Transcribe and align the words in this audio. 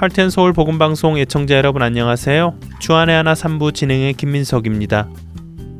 할텐 0.00 0.30
서울 0.30 0.54
복음 0.54 0.78
방송 0.78 1.18
애청자 1.18 1.56
여러분 1.56 1.82
안녕하세요. 1.82 2.58
주안의 2.78 3.14
하나 3.14 3.34
3부 3.34 3.74
진행의 3.74 4.14
김민석입니다. 4.14 5.10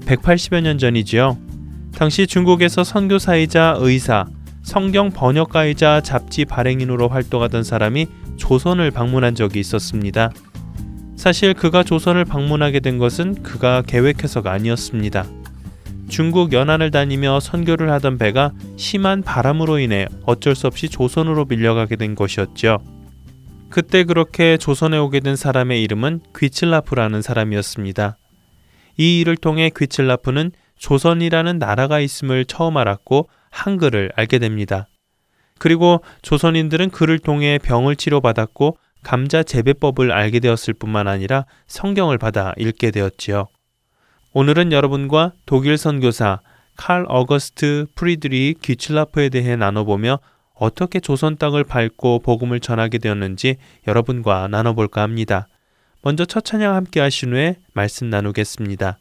180여 0.05 0.61
년 0.61 0.77
전이지요. 0.77 1.39
당시 1.97 2.27
중국에서 2.27 2.85
선교사이자 2.85 3.77
의사, 3.79 4.27
성경 4.63 5.09
번역가이자 5.09 6.03
잡지 6.03 6.45
발행인으로 6.45 7.09
활동하던 7.09 7.65
사람이 7.65 8.09
조선을 8.37 8.91
방문한 8.91 9.35
적이 9.35 9.61
있었습니다. 9.61 10.31
사실 11.17 11.55
그가 11.55 11.83
조선을 11.83 12.27
방문하게 12.27 12.81
된 12.81 12.99
것은 12.99 13.43
그가 13.43 13.81
계획해서가 13.87 14.53
아니었습니다. 14.53 15.25
중국 16.11 16.53
연안을 16.53 16.91
다니며 16.91 17.41
선교를 17.41 17.91
하던 17.93 18.19
배가 18.19 18.53
심한 18.77 19.23
바람으로 19.23 19.79
인해 19.79 20.09
어쩔 20.27 20.55
수 20.55 20.67
없이 20.67 20.91
조선으로 20.91 21.47
밀려가게 21.47 21.97
된 21.97 22.15
것이었죠. 22.15 23.00
그때 23.71 24.03
그렇게 24.03 24.57
조선에 24.57 24.99
오게 24.99 25.21
된 25.21 25.37
사람의 25.37 25.81
이름은 25.85 26.21
귀츨라프라는 26.37 27.23
사람이었습니다. 27.23 28.17
이 28.97 29.21
일을 29.21 29.37
통해 29.37 29.71
귀츨라프는 29.75 30.51
조선이라는 30.77 31.59
나라가 31.59 32.01
있음을 32.01 32.47
처음 32.47 32.77
알았고 32.77 33.29
한글을 33.51 34.11
알게 34.17 34.41
됩니다. 34.41 34.89
그리고 35.59 36.03
조선인들은 36.23 36.91
그를 36.91 37.19
통해 37.21 37.59
병을 37.63 37.95
치료받았고 37.95 38.77
감자 39.05 39.43
재배법을 39.43 40.11
알게 40.11 40.41
되었을 40.41 40.75
뿐만 40.75 41.07
아니라 41.07 41.45
성경을 41.69 42.19
받아 42.19 42.53
읽게 42.59 42.91
되었지요. 42.91 43.47
오늘은 44.33 44.73
여러분과 44.73 45.33
독일 45.47 45.79
선교사 45.79 46.41
칼 46.77 47.05
어거스트 47.09 47.87
프리드리 47.95 48.57
귀츨라프에 48.63 49.29
대해 49.29 49.55
나눠보며 49.55 50.19
어떻게 50.61 51.01
조선 51.01 51.39
땅을 51.39 51.65
밟고 51.65 52.19
복음을 52.19 52.61
전하게 52.61 52.99
되었는지 52.99 53.57
여러분과 53.89 54.47
나눠볼까 54.49 55.01
합니다. 55.01 55.49
먼저 56.03 56.27
첫 56.27 56.45
찬양 56.45 56.75
함께 56.75 57.01
하신 57.01 57.33
후에 57.33 57.57
말씀 57.73 58.11
나누겠습니다. 58.11 58.99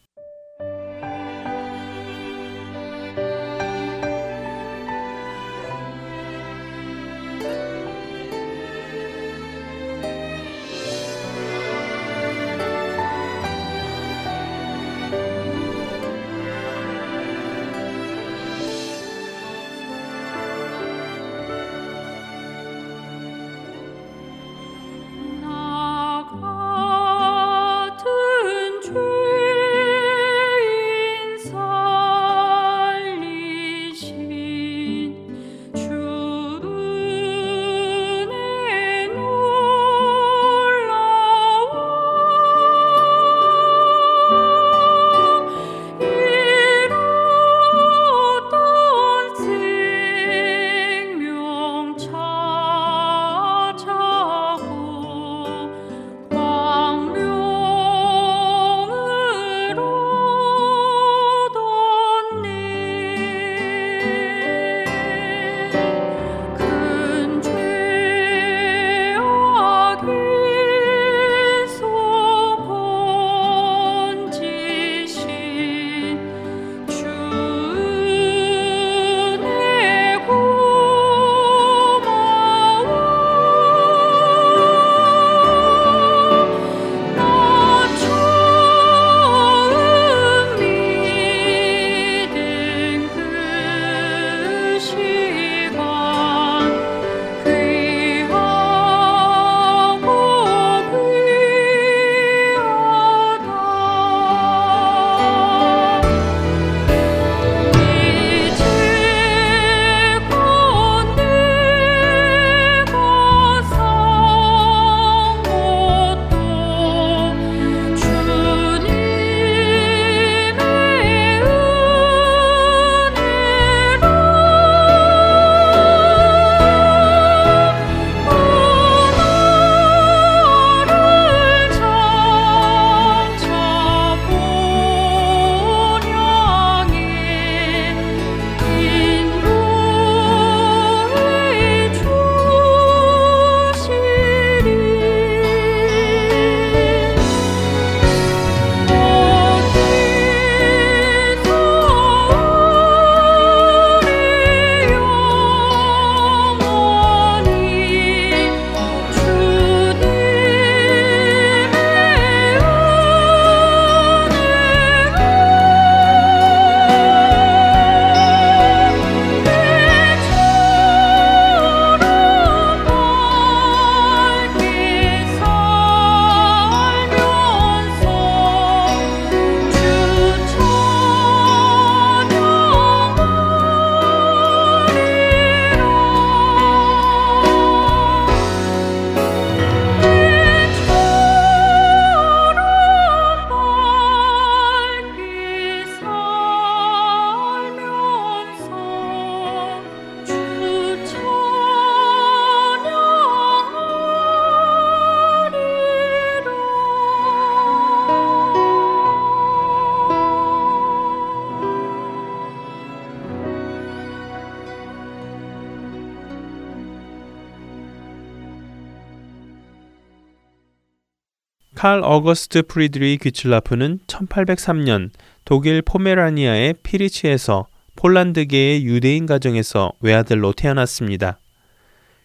칼 221.90 222.04
어거스트 222.04 222.62
프리드리 222.68 223.18
귀츨라프는 223.18 224.02
1803년 224.06 225.10
독일 225.44 225.82
포메라니아의 225.82 226.76
피리치에서 226.84 227.66
폴란드계의 227.96 228.86
유대인 228.86 229.26
가정에서 229.26 229.94
외아들로 230.00 230.54
태어났습니다. 230.54 231.40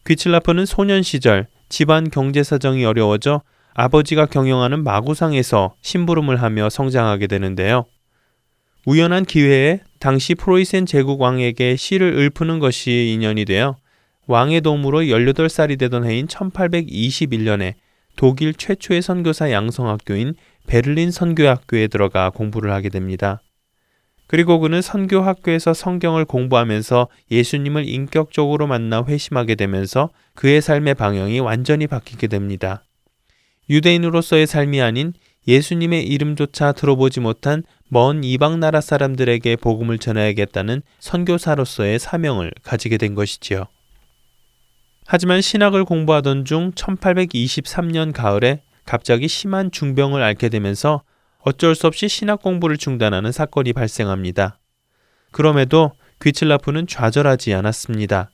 귀츨라프는 0.06 0.66
소년 0.66 1.02
시절 1.02 1.46
집안 1.70 2.11
경제 2.11 2.43
사정이 2.43 2.84
어려워져 2.84 3.40
아버지가 3.72 4.26
경영하는 4.26 4.84
마구상에서 4.84 5.76
심부름을 5.81 6.43
하며 6.43 6.69
성장하게 6.69 7.26
되는데요. 7.26 7.87
우연한 8.84 9.25
기회에 9.25 9.81
당시 9.99 10.34
프로이센 10.34 10.84
제국 10.84 11.22
왕에게 11.22 11.76
시를 11.76 12.19
읊는 12.19 12.58
것이 12.58 13.14
인연이 13.14 13.46
되어 13.46 13.78
왕의 14.26 14.61
도움으로 14.61 15.00
18살이 15.05 15.78
되던 15.78 16.05
해인 16.05 16.26
1821년에 16.26 17.76
독일 18.16 18.55
최초의 18.55 19.02
선교사 19.02 19.50
양성학교인 19.50 20.34
베를린 20.66 21.11
선교학교에 21.11 21.88
들어가 21.88 22.31
공부를 22.31 22.72
하게 22.72 22.88
됩니다. 22.88 23.40
그리고 24.26 24.58
그는 24.58 24.81
선교학교에서 24.81 25.75
성경을 25.75 26.25
공부하면서 26.25 27.08
예수님을 27.31 27.87
인격적으로 27.87 28.66
만나 28.66 29.05
회심하게 29.06 29.55
되면서 29.55 30.11
그의 30.34 30.62
삶의 30.62 30.94
방향이 30.94 31.40
완전히 31.40 31.87
바뀌게 31.87 32.28
됩니다. 32.28 32.84
유대인으로서의 33.69 34.46
삶이 34.46 34.81
아닌 34.81 35.12
예수님의 35.46 36.06
이름조차 36.06 36.72
들어보지 36.72 37.20
못한 37.20 37.62
먼 37.88 38.25
이방 38.25 38.61
나라 38.61 38.81
사람들에게 38.81 39.56
복음을 39.56 39.99
전해야겠다는 39.99 40.82
선교사로서의 41.00 41.99
사명을 41.99 42.50
가지게 42.62 42.96
된 42.96 43.14
것이지요. 43.14 43.66
하지만 45.06 45.40
신학을 45.40 45.84
공부하던 45.84 46.44
중 46.44 46.72
1823년 46.72 48.12
가을에 48.12 48.62
갑자기 48.84 49.28
심한 49.28 49.70
중병을 49.70 50.22
앓게 50.22 50.48
되면서 50.48 51.02
어쩔 51.40 51.74
수 51.74 51.86
없이 51.86 52.08
신학 52.08 52.40
공부를 52.42 52.78
중단하는 52.78 53.32
사건이 53.32 53.74
발생합니다. 53.74 54.58
그럼에도 55.30 55.92
귀칠라프는 56.22 56.86
좌절하지 56.86 57.52
않았습니다. 57.54 58.30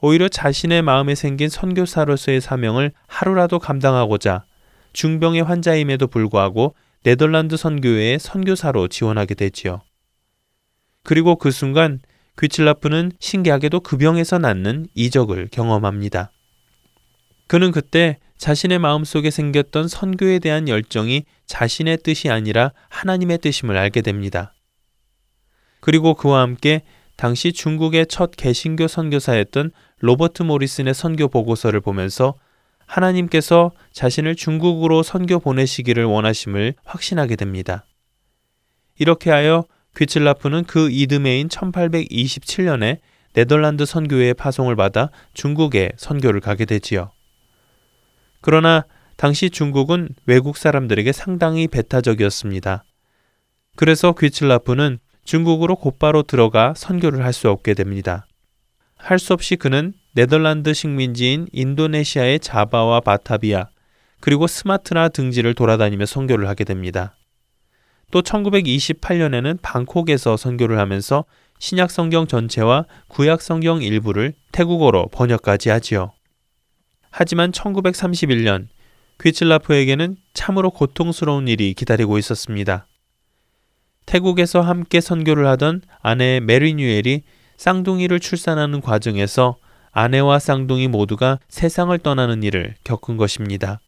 오히려 0.00 0.28
자신의 0.28 0.82
마음에 0.82 1.14
생긴 1.14 1.48
선교사로서의 1.48 2.40
사명을 2.40 2.92
하루라도 3.06 3.58
감당하고자 3.58 4.44
중병의 4.92 5.42
환자임에도 5.42 6.06
불구하고 6.06 6.74
네덜란드 7.02 7.56
선교회의 7.56 8.18
선교사로 8.18 8.88
지원하게 8.88 9.34
되지요. 9.34 9.82
그리고 11.02 11.36
그 11.36 11.50
순간 11.50 12.00
귀칠라프는 12.38 13.12
신기하게도 13.18 13.80
그 13.80 13.96
병에서 13.96 14.38
낫는 14.38 14.86
이적을 14.94 15.48
경험합니다. 15.50 16.30
그는 17.46 17.72
그때 17.72 18.18
자신의 18.36 18.78
마음속에 18.78 19.30
생겼던 19.30 19.88
선교에 19.88 20.38
대한 20.38 20.68
열정이 20.68 21.24
자신의 21.46 21.98
뜻이 22.02 22.28
아니라 22.28 22.72
하나님의 22.88 23.38
뜻임을 23.38 23.76
알게 23.76 24.02
됩니다. 24.02 24.52
그리고 25.80 26.14
그와 26.14 26.40
함께 26.42 26.82
당시 27.16 27.52
중국의 27.52 28.06
첫 28.08 28.32
개신교 28.36 28.88
선교사였던 28.88 29.70
로버트 30.00 30.42
모리슨의 30.42 30.92
선교 30.92 31.28
보고서를 31.28 31.80
보면서 31.80 32.34
하나님께서 32.84 33.72
자신을 33.92 34.36
중국으로 34.36 35.02
선교 35.02 35.38
보내시기를 35.38 36.04
원하심을 36.04 36.74
확신하게 36.84 37.36
됩니다. 37.36 37.86
이렇게 38.98 39.30
하여 39.30 39.64
귀칠라프는 39.96 40.64
그 40.64 40.90
이듬해인 40.90 41.48
1827년에 41.48 42.98
네덜란드 43.32 43.84
선교회의 43.84 44.34
파송을 44.34 44.76
받아 44.76 45.10
중국에 45.34 45.92
선교를 45.96 46.40
가게 46.40 46.64
되지요. 46.64 47.10
그러나 48.40 48.84
당시 49.16 49.50
중국은 49.50 50.10
외국 50.26 50.56
사람들에게 50.56 51.10
상당히 51.12 51.68
배타적이었습니다. 51.68 52.84
그래서 53.76 54.12
귀칠라프는 54.12 54.98
중국으로 55.24 55.76
곧바로 55.76 56.22
들어가 56.22 56.72
선교를 56.76 57.24
할 57.24 57.32
수 57.32 57.50
없게 57.50 57.74
됩니다. 57.74 58.26
할 58.96 59.18
수 59.18 59.32
없이 59.32 59.56
그는 59.56 59.92
네덜란드 60.14 60.72
식민지인 60.72 61.48
인도네시아의 61.52 62.40
자바와 62.40 63.00
바타비아 63.00 63.68
그리고 64.20 64.46
스마트나 64.46 65.08
등지를 65.08 65.54
돌아다니며 65.54 66.06
선교를 66.06 66.48
하게 66.48 66.64
됩니다. 66.64 67.15
또 68.10 68.22
1928년에는 68.22 69.58
방콕에서 69.62 70.36
선교를 70.36 70.78
하면서 70.78 71.24
신약 71.58 71.90
성경 71.90 72.26
전체와 72.26 72.86
구약 73.08 73.42
성경 73.42 73.82
일부를 73.82 74.34
태국어로 74.52 75.08
번역까지 75.08 75.70
하지요. 75.70 76.12
하지만 77.10 77.50
1931년 77.50 78.68
귀칠라프에게는 79.22 80.16
참으로 80.34 80.70
고통스러운 80.70 81.48
일이 81.48 81.72
기다리고 81.74 82.18
있었습니다. 82.18 82.86
태국에서 84.04 84.60
함께 84.60 85.00
선교를 85.00 85.46
하던 85.48 85.82
아내 86.00 86.40
메리뉴엘이 86.40 87.22
쌍둥이를 87.56 88.20
출산하는 88.20 88.80
과정에서 88.80 89.56
아내와 89.90 90.38
쌍둥이 90.38 90.88
모두가 90.88 91.38
세상을 91.48 91.96
떠나는 91.98 92.42
일을 92.42 92.74
겪은 92.84 93.16
것입니다. 93.16 93.80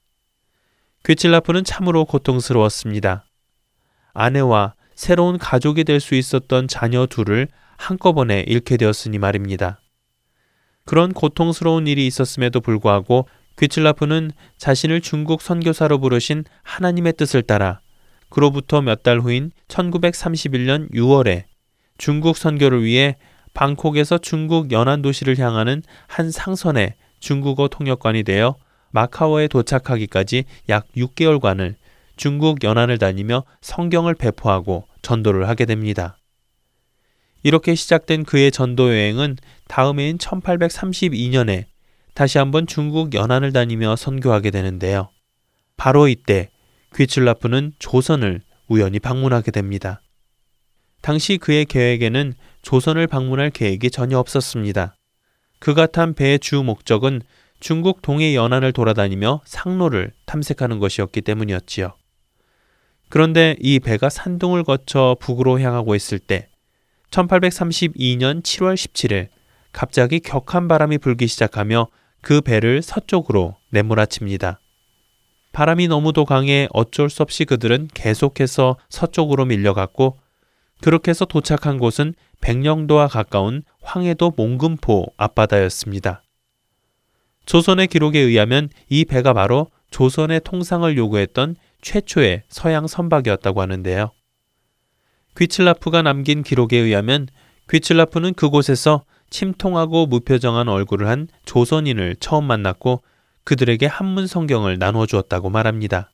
귀칠라프는 1.05 1.65
참으로 1.65 2.07
고통스러웠습니다. 2.07 3.28
아내와 4.19 4.75
새로운 4.97 5.39
가족이 5.39 5.85
될 5.85 6.01
수 6.01 6.17
있었던 6.17 6.67
자녀 6.67 7.07
둘을 7.07 7.47
한꺼번에 7.77 8.45
잃게 8.49 8.77
되었으니 8.77 9.19
말입니다. 9.19 9.81
그런 10.85 11.13
고통스러운 11.13 11.87
일이 11.87 12.07
있었음에도 12.09 12.61
불구하고 12.61 13.29
귀칠라프는 13.59 14.33
자신을 14.57 15.01
중국 15.03 15.41
선교사로 15.41 16.01
부르신 16.01 16.45
하나님의 16.63 17.13
뜻을 17.13 17.43
따라 17.43 17.81
그로부터 18.29 18.83
몇 18.83 19.03
달 19.05 19.21
후인 19.21 19.53
1931년 19.69 20.91
6월에 20.93 21.45
중국 21.97 22.37
선교를 22.37 22.83
위해 22.85 23.17
방콕에서 23.55 24.19
중국 24.19 24.73
연안 24.73 25.03
도시를 25.03 25.39
향하는 25.39 25.83
한 26.09 26.31
상선의 26.31 26.95
중국어 27.21 27.69
통역관이 27.69 28.25
되어 28.25 28.57
마카오에 28.91 29.49
도착하기까지 29.49 30.45
약 30.69 30.87
6개월간을 30.97 31.75
중국 32.19 32.63
연안을 32.63 32.99
다니며 32.99 33.45
성경을 33.63 34.15
배포하고 34.15 34.87
전도를 35.01 35.49
하게 35.49 35.65
됩니다. 35.65 36.19
이렇게 37.43 37.75
시작된 37.75 38.25
그의 38.25 38.51
전도 38.51 38.91
여행은 38.91 39.37
다음 39.69 40.01
해인 40.01 40.19
1832년에 40.19 41.65
다시 42.15 42.39
한번 42.39 42.67
중국 42.67 43.15
연안을 43.15 43.53
다니며 43.53 43.97
선교하게 43.97 44.51
되는데요. 44.51 45.09
바로 45.77 46.09
이때 46.09 46.51
귀출라프는 46.95 47.75
조선을 47.79 48.43
우연히 48.67 48.99
방문하게 48.99 49.53
됩니다. 49.53 50.01
당시 51.01 51.39
그의 51.39 51.65
계획에는 51.65 52.35
조선을 52.63 53.07
방문할 53.07 53.51
계획이 53.51 53.91
전혀 53.91 54.19
없었습니다. 54.19 54.97
그가 55.61 55.87
탄 55.87 56.15
배의 56.15 56.41
주 56.41 56.63
목적은 56.63 57.23
중국 57.61 58.03
동해 58.03 58.35
연안을 58.35 58.73
돌아다니며 58.73 59.43
상로를 59.45 60.13
탐색하는 60.27 60.81
것이었기 60.81 61.21
때문이었지요. 61.23 61.98
그런데 63.09 63.57
이 63.61 63.81
배가 63.81 64.09
산둥을 64.09 64.65
거쳐 64.65 65.17
북으로 65.21 65.61
향하고 65.61 65.95
있을 65.95 66.19
때 66.19 66.49
1832년 67.11 68.43
7월 68.43 68.75
17일 68.75 69.29
갑자기 69.73 70.21
격한 70.21 70.69
바람이 70.69 70.99
불기 70.99 71.27
시작하며 71.27 71.89
그 72.21 72.41
배를 72.41 72.83
서쪽으로 72.83 73.57
내몰아칩니다. 73.71 74.61
바람이 75.53 75.89
너무도 75.89 76.25
강해 76.25 76.69
어쩔 76.73 77.09
수 77.09 77.23
없이 77.23 77.45
그들은 77.45 77.89
계속해서 77.95 78.77
서쪽으로 78.91 79.47
밀려갔고 79.47 80.19
그렇게 80.81 81.11
해서 81.11 81.25
도착한 81.25 81.79
곳은 81.79 82.15
백령도와 82.41 83.09
가까운 83.09 83.63
황해도 83.83 84.35
몽금포 84.37 85.07
앞바다였습니다. 85.17 86.23
조선의 87.47 87.89
기록에 87.89 88.21
의하면 88.21 88.69
이 88.89 89.05
배가 89.05 89.33
바로 89.33 89.69
조선의 89.91 90.43
통상을 90.45 90.97
요구했던 90.97 91.57
최초의 91.81 92.43
서양 92.49 92.87
선박이었다고 92.87 93.61
하는데요. 93.61 94.11
귀칠라프가 95.37 96.03
남긴 96.03 96.43
기록에 96.43 96.77
의하면 96.79 97.29
귀칠라프는 97.71 98.35
그곳에서 98.35 99.05
침통하고 99.31 100.07
무표정한 100.07 100.69
얼굴을 100.69 101.07
한 101.07 101.29
조선인을 101.45 102.17
처음 102.19 102.45
만났고 102.45 103.03
그들에게 103.45 103.87
한문 103.87 104.27
성경을 104.27 104.79
나누어 104.79 105.07
주었다고 105.07 105.51
말합니다. 105.51 106.11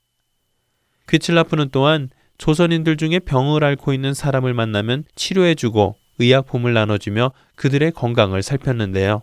귀칠라프는 1.09 1.71
또한 1.71 2.11
조선인들 2.39 2.97
중에 2.97 3.21
병을 3.21 3.63
앓고 3.63 3.93
있는 3.93 4.15
사람을 4.15 4.55
만나면 4.55 5.05
치료해 5.15 5.55
주고 5.55 5.97
의약품을 6.19 6.75
나눠주며 6.75 7.33
그들의 7.57 7.93
건강을 7.93 8.43
살폈는데요. 8.43 9.23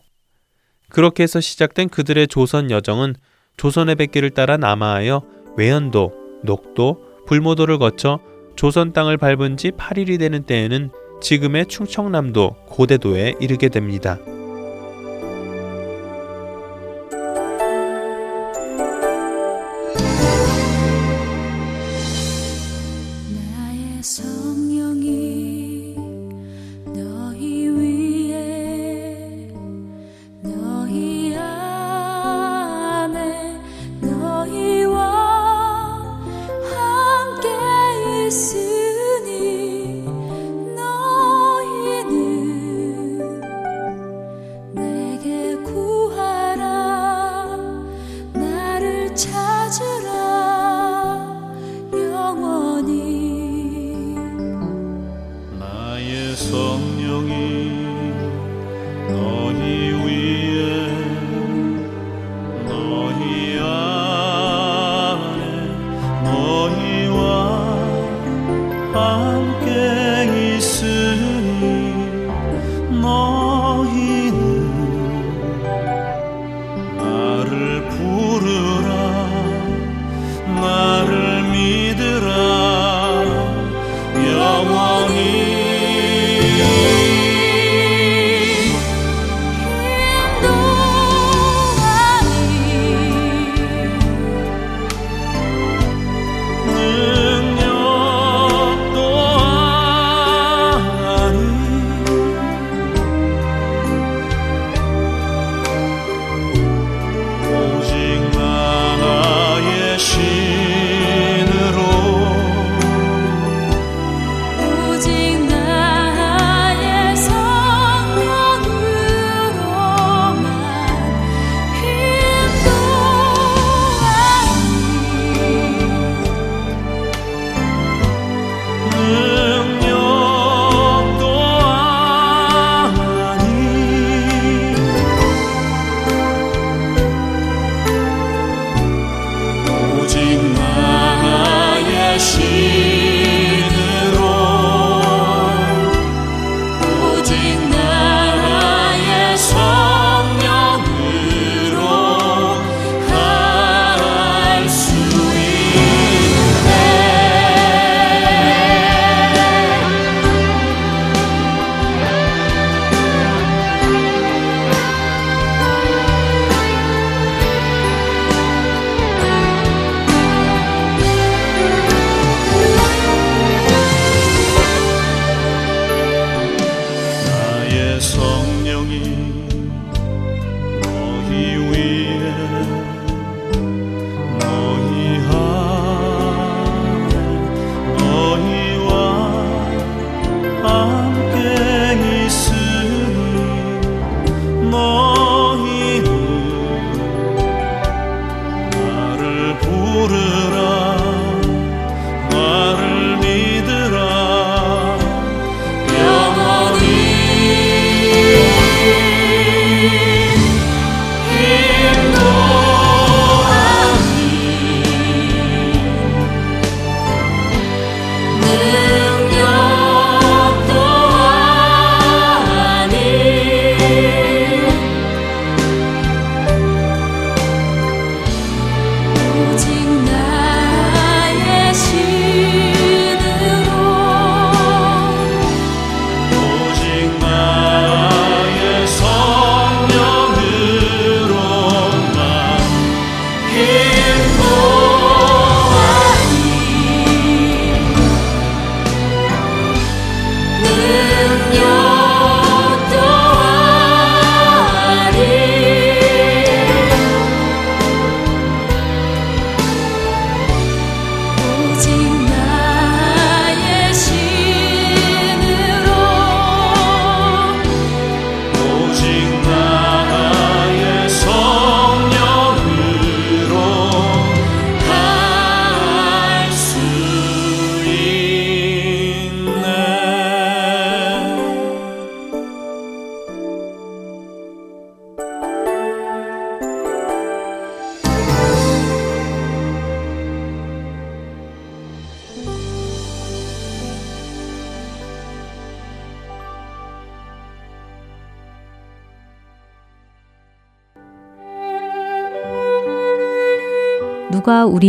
그렇게 0.90 1.24
해서 1.24 1.40
시작된 1.40 1.90
그들의 1.90 2.28
조선 2.28 2.70
여정은 2.70 3.16
조선의 3.58 3.96
백기를 3.96 4.32
따라 4.32 4.58
남하하여 4.58 5.24
외연도, 5.58 6.21
녹도, 6.44 7.02
불모도를 7.28 7.78
거쳐 7.78 8.20
조선 8.56 8.94
땅을 8.94 9.18
밟은 9.18 9.58
지 9.58 9.72
8일이 9.72 10.20
되는 10.20 10.44
때에는 10.44 10.92
지금의 11.22 11.68
충청남도 11.68 12.56
고대도에 12.68 13.36
이르게 13.40 13.70
됩니다. 13.70 14.18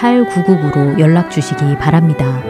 8999로 0.00 0.98
연락 0.98 1.30
주시기 1.30 1.76
바랍니다. 1.76 2.42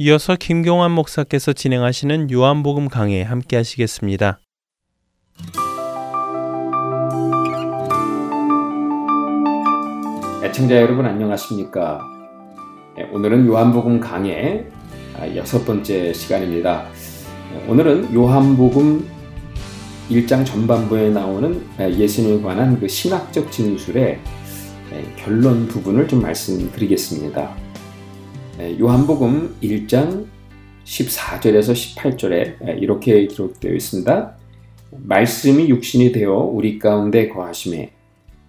이어서 0.00 0.36
김경환 0.36 0.92
목사께서 0.92 1.52
진행하시는 1.52 2.30
요한복음 2.30 2.88
강해 2.88 3.22
함께 3.22 3.56
하시겠습니다. 3.56 4.40
애청자 10.42 10.76
여러분 10.76 11.04
안녕하십니까? 11.04 12.00
네, 12.96 13.10
오늘은 13.12 13.46
요한복음 13.46 14.00
강해 14.00 14.64
아, 15.18 15.26
여섯 15.34 15.64
번째 15.66 16.12
시간입니다. 16.12 16.86
네, 17.50 17.66
오늘은 17.66 18.12
요한복음 18.12 19.08
1장 20.10 20.44
전반부에 20.44 21.08
나오는 21.08 21.64
아, 21.78 21.88
예수님에 21.88 22.42
관한 22.42 22.78
그 22.78 22.86
신학적 22.86 23.50
진술의 23.50 24.18
네, 24.90 25.14
결론 25.16 25.66
부분을 25.66 26.06
좀 26.06 26.20
말씀드리겠습니다. 26.20 27.56
요한복음 28.78 29.56
1장 29.62 30.26
14절에서 30.84 31.72
18절에 31.72 32.82
이렇게 32.82 33.26
기록되어 33.26 33.72
있습니다. 33.72 34.36
말씀이 34.90 35.70
육신이 35.70 36.12
되어 36.12 36.34
우리 36.34 36.78
가운데 36.78 37.30
거하심에 37.30 37.92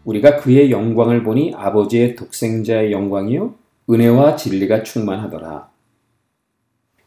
우리가 0.04 0.38
그의 0.38 0.72
영광을 0.72 1.24
보니 1.24 1.54
아버지의 1.56 2.16
독생자의 2.16 2.92
영광이요 2.92 3.56
은혜와 3.90 4.36
진리가 4.36 4.84
충만하더라. 4.84 5.69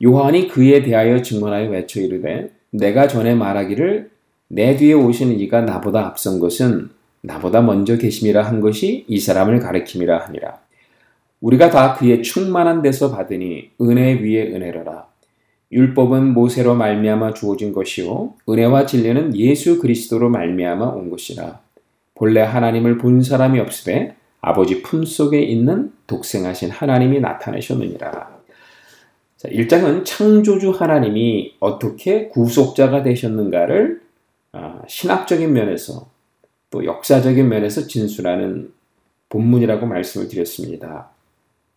요한이 0.03 0.49
그에 0.49 0.83
대하여 0.83 1.23
증언하여 1.23 1.71
외쳐 1.71 2.01
이르되 2.01 2.51
내가 2.71 3.07
전에 3.07 3.35
말하기를 3.35 4.11
내 4.49 4.77
뒤에 4.77 4.95
오시는 4.95 5.39
이가 5.41 5.63
나보다 5.63 6.07
앞선 6.07 6.41
것은 6.41 6.91
나보다 7.21 7.63
먼저 7.63 7.97
계심이라 7.97 8.43
한 8.43 8.61
것이 8.61 9.05
이 9.09 9.21
사람을 9.21 9.61
가리킴이라 9.61 10.27
하니라. 10.27 10.59
우리가 11.41 11.71
다 11.71 11.95
그의 11.95 12.23
충만한 12.23 12.83
데서 12.83 13.11
받으니 13.11 13.71
은혜 13.81 14.15
위에 14.15 14.53
은혜로라. 14.55 15.07
율법은 15.71 16.35
모세로 16.35 16.75
말미암아 16.75 17.35
주어진 17.35 17.73
것이요 17.73 18.35
은혜와 18.49 18.87
진리는 18.87 19.37
예수 19.37 19.79
그리스도로 19.79 20.29
말미암아 20.29 20.87
온 20.87 21.11
것이라. 21.11 21.61
본래 22.15 22.43
하나님을 22.43 22.99
본 22.99 23.23
사람이 23.23 23.59
없으되 23.61 24.15
아버지 24.41 24.83
품 24.83 25.05
속에 25.05 25.41
있는 25.41 25.93
독생하신 26.07 26.71
하나님이 26.71 27.21
나타내셨느니라. 27.21 28.42
자, 29.43 29.49
1장은 29.49 30.05
창조주 30.05 30.71
하나님이 30.71 31.57
어떻게 31.59 32.29
구속자가 32.29 33.03
되셨는가를 33.03 34.01
아, 34.53 34.83
신학적인 34.87 35.53
면에서 35.53 36.09
또 36.71 36.85
역사적인 36.85 37.49
면에서 37.49 37.89
진술하는 37.89 38.73
본문이라고 39.31 39.87
말씀을 39.87 40.29
드렸습니다. 40.29 41.11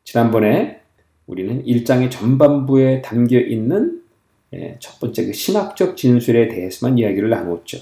지난번에 0.03 0.81
우리는 1.25 1.65
1장의 1.65 2.11
전반부에 2.11 3.01
담겨 3.01 3.39
있는 3.39 4.03
예, 4.53 4.77
첫 4.79 4.99
번째 4.99 5.25
그 5.25 5.33
신학적 5.33 5.97
진술에 5.97 6.49
대해서만 6.49 6.99
이야기를 6.99 7.31
나눴죠. 7.31 7.79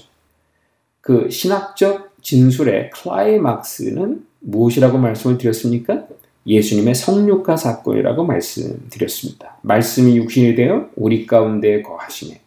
그 1.02 1.28
신학적 1.28 2.22
진술의 2.22 2.88
클라이막스는 2.88 4.24
무엇이라고 4.40 4.96
말씀을 4.96 5.36
드렸습니까? 5.36 6.06
예수님의 6.46 6.94
성육화 6.94 7.56
사건이라고 7.56 8.24
말씀드렸습니다. 8.24 9.58
말씀이 9.62 10.16
육신이 10.16 10.54
되어 10.54 10.88
우리 10.94 11.26
가운데 11.26 11.82
거하시네. 11.82 12.40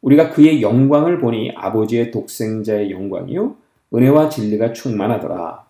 우리가 0.00 0.30
그의 0.30 0.62
영광을 0.62 1.18
보니 1.18 1.52
아버지의 1.56 2.10
독생자의 2.10 2.90
영광이요 2.90 3.56
은혜와 3.94 4.28
진리가 4.28 4.72
충만하더라. 4.72 5.64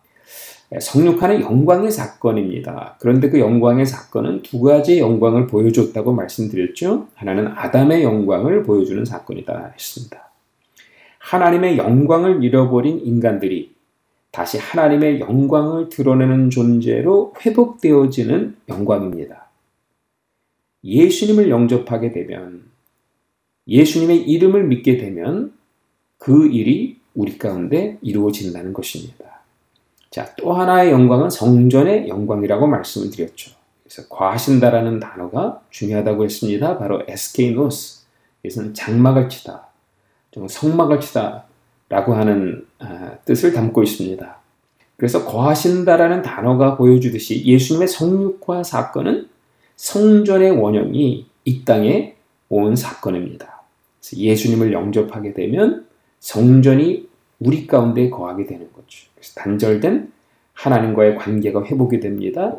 성육화는 0.81 1.43
영광의 1.43 1.91
사건입니다. 1.91 2.97
그런데 2.99 3.31
그 3.31 3.39
영광의 3.39 3.87
사건은 3.87 4.43
두 4.43 4.61
가지의 4.61 4.99
영광을 4.99 5.47
보여줬다고 5.47 6.13
말씀드렸죠. 6.13 7.07
하나는 7.15 7.47
아담의 7.47 8.03
영광을 8.03 8.65
보여주는 8.65 9.05
사건이다 9.05 9.73
했습니다. 9.75 10.31
하나님의 11.19 11.79
영광을 11.79 12.43
잃어버린 12.43 13.01
인간들이 13.05 13.76
다시 14.37 14.59
하나님의 14.59 15.21
영광을 15.21 15.89
드러내는 15.89 16.51
존재로 16.51 17.33
회복되어지는 17.41 18.57
영광입니다. 18.69 19.47
예수님을 20.85 21.49
영접하게 21.49 22.13
되면 22.13 22.65
예수님의 23.67 24.29
이름을 24.29 24.65
믿게 24.65 24.99
되면 24.99 25.55
그 26.19 26.49
일이 26.49 27.01
우리 27.15 27.39
가운데 27.39 27.97
이루어진다는 28.03 28.75
것입니다. 28.75 29.41
자, 30.11 30.35
또 30.37 30.53
하나의 30.53 30.91
영광은 30.93 31.31
성전의 31.31 32.09
영광이라고 32.09 32.67
말씀을 32.67 33.09
드렸죠. 33.09 33.53
그래서 33.85 34.07
과하신다라는 34.11 35.01
단어가 35.01 35.63
중요하다고 35.71 36.25
했습니다. 36.25 36.77
바로 36.77 37.03
에스케이노스. 37.09 38.05
그래서 38.43 38.71
장막을 38.75 39.31
치다. 39.31 39.69
성막을 40.47 41.01
치다 41.01 41.46
라고 41.89 42.15
하는 42.15 42.67
아, 42.79 43.19
뜻을 43.25 43.53
담고 43.53 43.83
있습니다. 43.83 44.37
그래서 44.97 45.25
거하신다라는 45.25 46.23
단어가 46.23 46.77
보여주듯이 46.77 47.45
예수님의 47.45 47.89
성육화 47.89 48.63
사건은 48.63 49.29
성전의 49.77 50.53
원형이 50.53 51.27
이 51.45 51.65
땅에 51.65 52.17
온 52.49 52.75
사건입니다. 52.75 53.63
예수님을 54.17 54.73
영접하게 54.73 55.35
되면 55.35 55.87
성전이 56.21 57.09
우리 57.41 57.67
가운데 57.67 58.09
거하게 58.09 58.47
되는 58.47 58.73
거죠. 58.73 59.09
그래서 59.15 59.35
단절된 59.35 60.13
하나님과의 60.55 61.17
관계가 61.17 61.65
회복이 61.65 62.01
됩니다. 62.01 62.57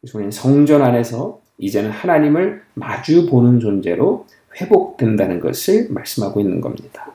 그래서 0.00 0.30
성전 0.30 0.82
안에서 0.82 1.40
이제는 1.58 1.90
하나님을 1.90 2.62
마주 2.74 3.26
보는 3.28 3.60
존재로 3.60 4.26
회복된다는 4.60 5.40
것을 5.40 5.88
말씀하고 5.90 6.40
있는 6.40 6.60
겁니다. 6.60 7.11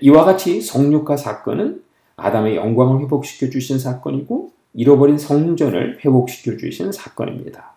이와 0.00 0.24
같이 0.24 0.60
성육화 0.60 1.16
사건은 1.16 1.82
아담의 2.16 2.56
영광을 2.56 3.00
회복시켜 3.02 3.50
주신 3.50 3.78
사건이고 3.78 4.52
잃어버린 4.74 5.18
성전을 5.18 6.00
회복시켜 6.04 6.56
주신 6.56 6.92
사건입니다. 6.92 7.74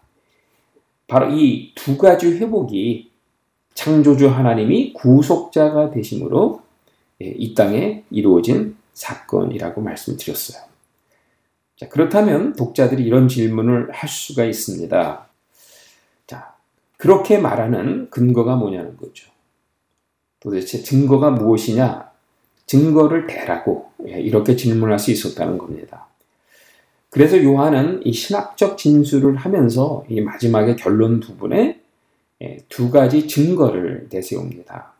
바로 1.07 1.31
이 1.31 1.73
두 1.75 1.97
가지 1.97 2.27
회복이 2.37 3.11
창조주 3.73 4.29
하나님이 4.29 4.93
구속자가 4.93 5.91
되심으로 5.91 6.61
예, 7.21 7.27
이 7.27 7.53
땅에 7.55 8.03
이루어진 8.09 8.75
사건이라고 8.93 9.81
말씀드렸어요. 9.81 10.63
자, 11.77 11.89
그렇다면 11.89 12.53
독자들이 12.55 13.03
이런 13.03 13.27
질문을 13.27 13.91
할 13.91 14.09
수가 14.09 14.45
있습니다. 14.45 15.27
그렇게 17.03 17.37
말하는 17.37 18.09
근거가 18.09 18.55
뭐냐는 18.55 18.95
거죠. 18.95 19.29
도대체 20.43 20.83
증거가 20.83 21.31
무엇이냐? 21.31 22.11
증거를 22.65 23.27
대라고 23.27 23.89
예, 24.09 24.19
이렇게 24.19 24.55
질문할 24.55 24.99
수 24.99 25.11
있었다는 25.11 25.57
겁니다. 25.57 26.07
그래서 27.09 27.41
요한은 27.41 28.05
이 28.05 28.11
신학적 28.11 28.77
진술을 28.77 29.37
하면서 29.37 30.03
이 30.09 30.19
마지막에 30.19 30.75
결론 30.75 31.21
부분에 31.21 31.79
예, 32.41 32.57
두 32.67 32.91
가지 32.91 33.27
증거를 33.27 34.07
내세웁니다. 34.11 34.93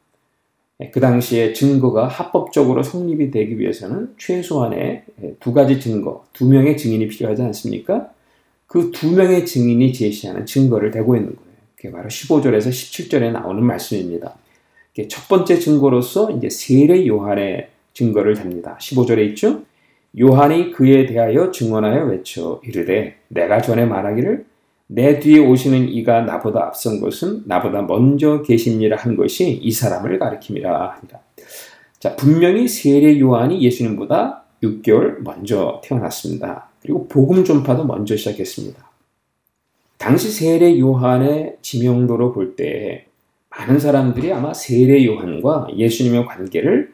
예, 0.80 0.90
그 0.92 1.02
당시에 1.02 1.52
증거가 1.52 2.08
합법적으로 2.08 2.82
성립이 2.82 3.30
되기 3.30 3.60
위해서는 3.60 4.16
최소한의 4.18 5.04
두 5.42 5.52
가지 5.54 5.80
증거, 5.80 6.26
두 6.32 6.48
명의 6.48 6.78
증인이 6.78 7.08
필요하지 7.10 7.42
않습니까? 7.42 8.10
그 8.68 8.92
두 8.92 9.12
명의 9.12 9.46
증인이 9.46 9.92
제시하는 9.92 10.46
증거를 10.46 10.92
대고 10.92 11.16
있는 11.18 11.36
거예요. 11.36 11.52
그게 11.76 11.92
바로 11.92 12.08
15절에서 12.08 12.70
17절에 12.70 13.32
나오는 13.32 13.62
말씀입니다. 13.62 14.36
첫 15.10 15.28
번째 15.28 15.58
증거로서 15.58 16.32
이제 16.32 16.50
세례 16.50 17.08
요한의 17.08 17.70
증거를 17.94 18.36
답니다. 18.36 18.78
15절에 18.80 19.28
있죠? 19.30 19.62
요한이 20.20 20.72
그에 20.72 21.08
대하여 21.08 21.50
증언하여 21.50 22.06
외쳐 22.06 22.62
이르되 22.64 23.18
내가 23.30 23.62
전에 23.62 23.86
말하기를 23.86 24.46
내 24.88 25.20
뒤에 25.20 25.40
오시는 25.40 25.90
이가 25.90 26.22
나보다 26.22 26.66
앞선 26.68 27.02
것은 27.02 27.44
나보다 27.48 27.82
먼저 27.82 28.44
계십니다 28.44 28.96
한 28.96 29.16
것이 29.16 29.60
이 29.62 29.72
사람을 29.72 30.20
가리킵니다 30.20 30.64
합니다. 30.64 31.20
자, 32.00 32.16
분명히 32.16 32.68
세례 32.68 33.20
요한이 33.20 33.62
예수님보다 33.64 34.44
6개월 34.62 35.24
먼저 35.24 35.82
태어났습니다. 35.84 36.70
그리고 36.82 37.08
복음 37.08 37.44
전파도 37.44 37.86
먼저 37.86 38.16
시작했습니다. 38.16 38.92
당시 39.98 40.30
세례 40.30 40.78
요한의 40.80 41.58
지명도로 41.62 42.34
볼 42.34 42.56
때 42.56 43.08
많은 43.56 43.80
사람들이 43.80 44.34
아마 44.34 44.54
세례 44.54 45.06
요한과 45.06 45.68
예수님의 45.76 46.26
관계를 46.26 46.94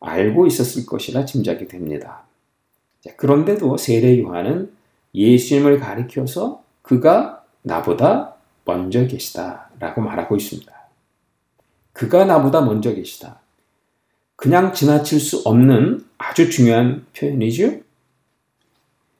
알고 0.00 0.46
있었을 0.46 0.86
것이라 0.86 1.26
짐작이 1.26 1.68
됩니다. 1.68 2.22
그런데도 3.16 3.76
세례 3.76 4.18
요한은 4.20 4.72
예수님을 5.14 5.78
가리켜서 5.78 6.62
그가 6.82 7.44
나보다 7.62 8.34
먼저 8.64 9.06
계시다 9.06 9.70
라고 9.78 10.00
말하고 10.00 10.36
있습니다. 10.36 10.72
그가 11.92 12.24
나보다 12.24 12.62
먼저 12.62 12.94
계시다. 12.94 13.40
그냥 14.36 14.72
지나칠 14.72 15.20
수 15.20 15.42
없는 15.44 16.06
아주 16.16 16.50
중요한 16.50 17.04
표현이죠. 17.14 17.80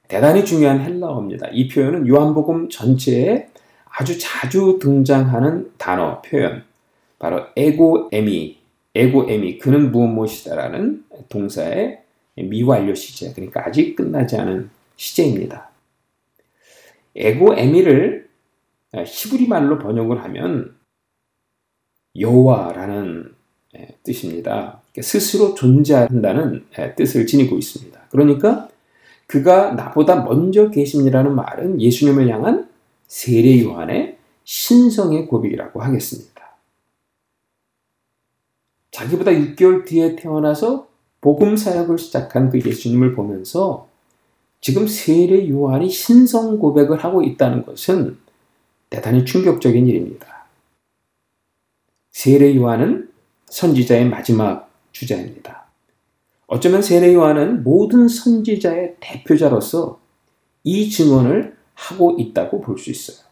대단히 0.08 0.44
중요한 0.44 0.80
헬라어입니다. 0.80 1.48
이 1.52 1.68
표현은 1.68 2.08
요한복음 2.08 2.70
전체에 2.70 3.48
아주 3.84 4.18
자주 4.18 4.78
등장하는 4.80 5.72
단어, 5.76 6.22
표현. 6.22 6.69
바로 7.20 7.44
에고에미, 7.54 8.58
에고에미, 8.94 9.58
그는 9.58 9.92
무엇 9.92 10.08
무엇이다라는 10.08 11.04
동사의 11.28 12.02
미완료 12.34 12.94
시제. 12.94 13.32
그러니까 13.34 13.64
아직 13.66 13.94
끝나지 13.94 14.36
않은 14.36 14.70
시제입니다. 14.96 15.70
에고 17.14 17.54
에미를 17.54 18.28
히브리 18.92 19.46
말로 19.48 19.78
번역을 19.78 20.24
하면 20.24 20.74
여호와라는 22.18 23.34
뜻입니다. 24.02 24.80
스스로 25.00 25.54
존재한다는 25.54 26.64
뜻을 26.96 27.26
지니고 27.26 27.58
있습니다. 27.58 28.00
그러니까 28.10 28.68
그가 29.26 29.72
나보다 29.72 30.24
먼저 30.24 30.70
계십니다는 30.70 31.34
말은 31.34 31.80
예수님을 31.80 32.28
향한 32.30 32.68
세례 33.06 33.62
요한의 33.62 34.16
신성의 34.44 35.26
고백이라고 35.26 35.82
하겠습니다. 35.82 36.29
자기보다 38.90 39.30
6개월 39.30 39.84
뒤에 39.86 40.16
태어나서 40.16 40.88
복음 41.20 41.56
사역을 41.56 41.98
시작한 41.98 42.50
그 42.50 42.60
예수님을 42.64 43.14
보면서 43.14 43.88
지금 44.60 44.86
세례 44.86 45.48
요한이 45.48 45.88
신성 45.90 46.58
고백을 46.58 47.02
하고 47.02 47.22
있다는 47.22 47.64
것은 47.64 48.18
대단히 48.90 49.24
충격적인 49.24 49.86
일입니다. 49.86 50.46
세례 52.10 52.54
요한은 52.56 53.10
선지자의 53.46 54.08
마지막 54.08 54.70
주자입니다. 54.92 55.66
어쩌면 56.46 56.82
세례 56.82 57.14
요한은 57.14 57.62
모든 57.62 58.08
선지자의 58.08 58.96
대표자로서 59.00 60.00
이 60.64 60.90
증언을 60.90 61.56
하고 61.74 62.16
있다고 62.18 62.60
볼 62.60 62.78
수 62.78 62.90
있어요. 62.90 63.24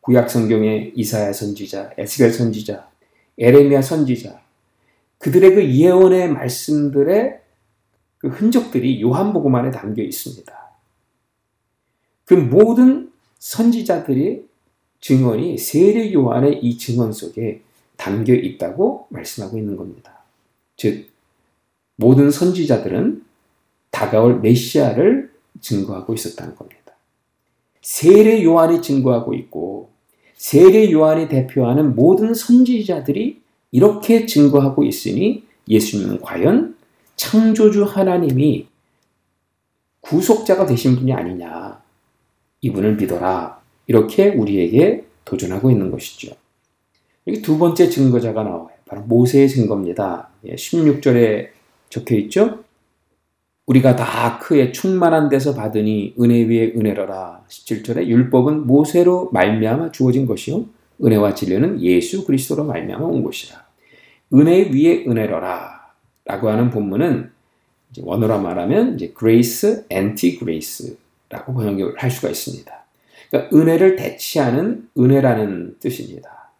구약 0.00 0.28
성경의 0.30 0.92
이사야 0.96 1.32
선지자, 1.32 1.92
에스겔 1.96 2.32
선지자, 2.32 2.88
에레미야 3.38 3.82
선지자, 3.82 4.40
그들의 5.20 5.54
그 5.54 5.74
예언의 5.74 6.30
말씀들의 6.30 7.40
그 8.18 8.28
흔적들이 8.28 9.00
요한복음 9.00 9.54
안에 9.54 9.70
담겨 9.70 10.02
있습니다. 10.02 10.52
그 12.24 12.34
모든 12.34 13.12
선지자들의 13.38 14.44
증언이 15.00 15.58
세례 15.58 16.12
요한의 16.12 16.60
이 16.62 16.76
증언 16.78 17.12
속에 17.12 17.62
담겨 17.96 18.34
있다고 18.34 19.06
말씀하고 19.10 19.58
있는 19.58 19.76
겁니다. 19.76 20.22
즉 20.76 21.08
모든 21.96 22.30
선지자들은 22.30 23.24
다가올 23.90 24.40
메시아를 24.40 25.30
증거하고 25.60 26.14
있었다는 26.14 26.54
겁니다. 26.54 26.80
세례 27.82 28.42
요한이 28.42 28.80
증거하고 28.80 29.34
있고 29.34 29.90
세례 30.34 30.90
요한이 30.90 31.28
대표하는 31.28 31.94
모든 31.94 32.32
선지자들이 32.32 33.40
이렇게 33.72 34.26
증거하고 34.26 34.84
있으니 34.84 35.44
예수님은 35.68 36.20
과연 36.20 36.76
창조주 37.16 37.84
하나님이 37.84 38.66
구속자가 40.00 40.66
되신 40.66 40.96
분이 40.96 41.12
아니냐. 41.12 41.80
이분을 42.62 42.96
믿어라. 42.96 43.60
이렇게 43.86 44.28
우리에게 44.28 45.04
도전하고 45.24 45.70
있는 45.70 45.90
것이죠. 45.90 46.32
여기 47.26 47.42
두 47.42 47.58
번째 47.58 47.88
증거자가 47.88 48.42
나와요. 48.42 48.70
바로 48.86 49.02
모세의 49.02 49.48
증거입니다. 49.48 50.30
16절에 50.44 51.16
예, 51.16 51.52
적혀 51.90 52.16
있죠. 52.16 52.64
우리가 53.66 53.94
다 53.94 54.38
크에 54.40 54.72
충만한 54.72 55.28
데서 55.28 55.54
받으니 55.54 56.14
은혜 56.20 56.42
위에 56.42 56.72
은혜로라. 56.74 57.44
17절에 57.48 58.06
율법은 58.06 58.66
모세로 58.66 59.30
말미암아 59.32 59.92
주어진 59.92 60.26
것이요 60.26 60.64
은혜와 61.02 61.34
진리는 61.34 61.80
예수 61.82 62.24
그리스도로 62.26 62.64
말미암아 62.64 63.04
온 63.04 63.22
것이라. 63.22 63.64
은혜 64.34 64.70
위에 64.70 65.04
은혜로라. 65.06 65.80
라고 66.24 66.48
하는 66.48 66.70
본문은 66.70 67.30
원어로 67.98 68.40
말하면 68.40 68.94
이제 68.94 69.12
grace, 69.18 69.84
anti 69.90 70.38
grace라고 70.38 71.54
번역을 71.54 71.94
할 71.98 72.10
수가 72.10 72.28
있습니다. 72.28 72.84
그러니까 73.30 73.56
은혜를 73.56 73.96
대치하는 73.96 74.88
은혜라는 74.96 75.76
뜻입니다. 75.80 76.50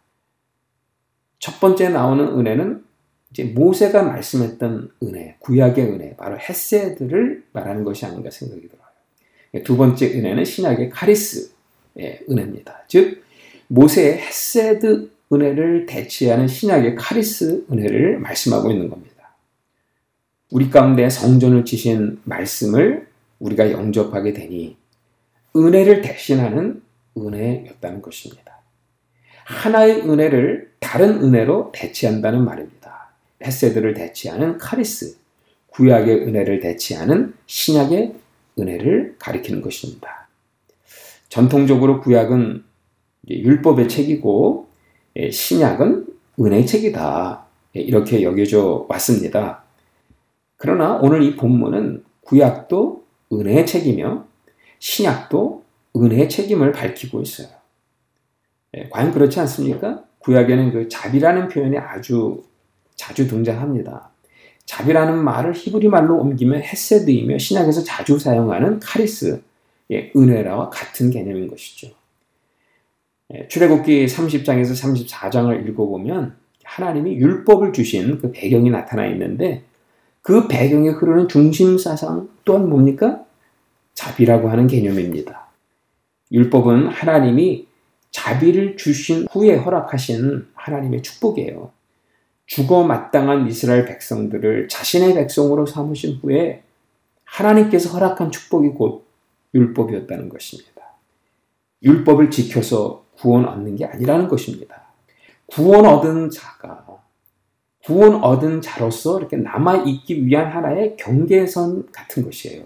첫 1.39 1.59
번째 1.59 1.89
나오는 1.89 2.27
은혜는 2.27 2.83
이제 3.31 3.45
모세가 3.45 4.03
말씀했던 4.03 4.91
은혜, 5.03 5.35
구약의 5.39 5.85
은혜, 5.85 6.15
바로 6.17 6.37
헤세드를 6.37 7.45
말하는 7.53 7.83
것이 7.83 8.05
아닌가 8.05 8.29
생각이 8.29 8.67
들어요. 8.67 9.63
두 9.63 9.77
번째 9.77 10.07
은혜는 10.07 10.45
신약의 10.45 10.89
카리스의 10.89 12.25
은혜입니다. 12.29 12.83
즉 12.87 13.20
모세의 13.71 14.17
헤세드 14.17 15.09
은혜를 15.31 15.85
대체하는 15.85 16.45
신약의 16.45 16.95
카리스 16.95 17.65
은혜를 17.71 18.19
말씀하고 18.19 18.69
있는 18.69 18.89
겁니다. 18.89 19.33
우리 20.51 20.69
가운데 20.69 21.09
성전을 21.09 21.63
지신 21.63 22.19
말씀을 22.25 23.07
우리가 23.39 23.71
영접하게 23.71 24.33
되니 24.33 24.75
은혜를 25.55 26.01
대신하는 26.01 26.81
은혜였다는 27.17 28.01
것입니다. 28.01 28.59
하나의 29.45 30.01
은혜를 30.01 30.73
다른 30.81 31.23
은혜로 31.23 31.71
대체한다는 31.73 32.43
말입니다. 32.43 33.13
헤세드를 33.41 33.93
대체하는 33.93 34.57
카리스, 34.57 35.17
구약의 35.67 36.27
은혜를 36.27 36.59
대체하는 36.59 37.33
신약의 37.45 38.15
은혜를 38.59 39.15
가리키는 39.17 39.61
것입니다. 39.61 40.27
전통적으로 41.29 42.01
구약은 42.01 42.65
율법의 43.29 43.87
책이고 43.89 44.67
예, 45.17 45.31
신약은 45.31 46.07
은혜의 46.39 46.65
책이다. 46.65 47.45
예, 47.75 47.79
이렇게 47.81 48.23
여겨져 48.23 48.85
왔습니다. 48.89 49.63
그러나 50.57 50.97
오늘 51.01 51.23
이 51.23 51.35
본문은 51.35 52.03
구약도 52.21 53.03
은혜의 53.33 53.65
책이며 53.65 54.25
신약도 54.79 55.63
은혜의 55.95 56.29
책임을 56.29 56.71
밝히고 56.71 57.21
있어요. 57.21 57.47
예, 58.77 58.87
과연 58.89 59.11
그렇지 59.11 59.39
않습니까? 59.41 60.03
구약에는 60.19 60.71
그 60.71 60.87
자비라는 60.87 61.49
표현이 61.49 61.77
아주 61.77 62.43
자주 62.95 63.27
등장합니다. 63.27 64.11
자비라는 64.65 65.23
말을 65.23 65.53
히브리 65.53 65.89
말로 65.89 66.17
옮기면 66.19 66.61
헤세드이며 66.61 67.37
신약에서 67.37 67.83
자주 67.83 68.17
사용하는 68.19 68.79
카리스, 68.79 69.41
예, 69.91 70.11
은혜라와 70.15 70.69
같은 70.69 71.09
개념인 71.09 71.47
것이죠. 71.47 71.89
예, 73.33 73.47
출애굽기 73.47 74.05
30장에서 74.05 74.71
34장을 75.07 75.69
읽어보면 75.69 76.35
하나님이 76.63 77.15
율법을 77.15 77.73
주신 77.73 78.17
그 78.19 78.31
배경이 78.31 78.69
나타나 78.69 79.05
있는데 79.07 79.63
그 80.21 80.47
배경에 80.47 80.89
흐르는 80.89 81.27
중심 81.27 81.77
사상 81.77 82.29
또한 82.45 82.69
뭡니까? 82.69 83.23
자비라고 83.93 84.49
하는 84.49 84.67
개념입니다. 84.67 85.47
율법은 86.31 86.87
하나님이 86.87 87.67
자비를 88.11 88.77
주신 88.77 89.25
후에 89.31 89.55
허락하신 89.55 90.47
하나님의 90.53 91.01
축복이에요. 91.01 91.71
죽어 92.45 92.83
마땅한 92.83 93.47
이스라엘 93.47 93.85
백성들을 93.85 94.67
자신의 94.67 95.13
백성으로 95.15 95.65
삼으신 95.65 96.19
후에 96.21 96.63
하나님께서 97.23 97.89
허락한 97.89 98.31
축복이 98.31 98.69
곧 98.69 99.05
율법이었다는 99.53 100.29
것입니다. 100.29 100.71
율법을 101.83 102.29
지켜서 102.29 103.00
구원 103.21 103.45
얻는 103.45 103.75
게 103.75 103.85
아니라는 103.85 104.27
것입니다. 104.27 104.81
구원 105.45 105.85
얻은 105.85 106.31
자가 106.31 106.81
구원 107.83 108.23
얻은 108.23 108.61
자로서 108.61 109.19
이렇게 109.19 109.37
남아 109.37 109.83
있기 109.85 110.25
위한 110.25 110.51
하나의 110.51 110.95
경계선 110.97 111.91
같은 111.91 112.23
것이에요. 112.23 112.65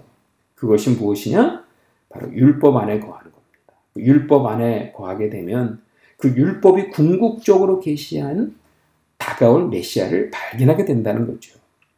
그것이 0.56 0.92
무엇이냐? 0.92 1.64
바로 2.10 2.34
율법 2.34 2.76
안에 2.78 3.00
거하는 3.00 3.32
겁니다. 3.32 3.74
율법 3.98 4.46
안에 4.46 4.92
거하게 4.94 5.30
되면 5.30 5.82
그 6.18 6.30
율법이 6.30 6.90
궁극적으로 6.90 7.80
계시한 7.80 8.56
다가올 9.18 9.70
메시아를 9.70 10.32
발견하게 10.32 10.86
된다는 10.86 11.28
거죠. 11.28 11.58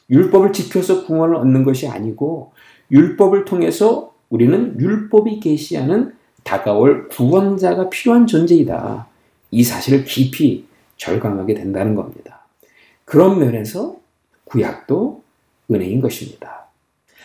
율법을 0.09 0.53
지켜서 0.53 1.05
구원을 1.05 1.35
얻는 1.35 1.63
것이 1.63 1.87
아니고 1.87 2.53
율법을 2.91 3.45
통해서 3.45 4.13
우리는 4.29 4.79
율법이 4.79 5.39
계시하는 5.39 6.16
다가올 6.47 7.09
구원자가 7.09 7.89
필요한 7.89 8.25
존재이다. 8.25 9.05
이 9.51 9.63
사실을 9.63 10.05
깊이 10.05 10.65
절감하게 10.95 11.53
된다는 11.53 11.93
겁니다. 11.93 12.45
그런 13.03 13.39
면에서 13.39 13.97
구약도 14.45 15.23
은혜인 15.69 15.99
것입니다. 15.99 16.67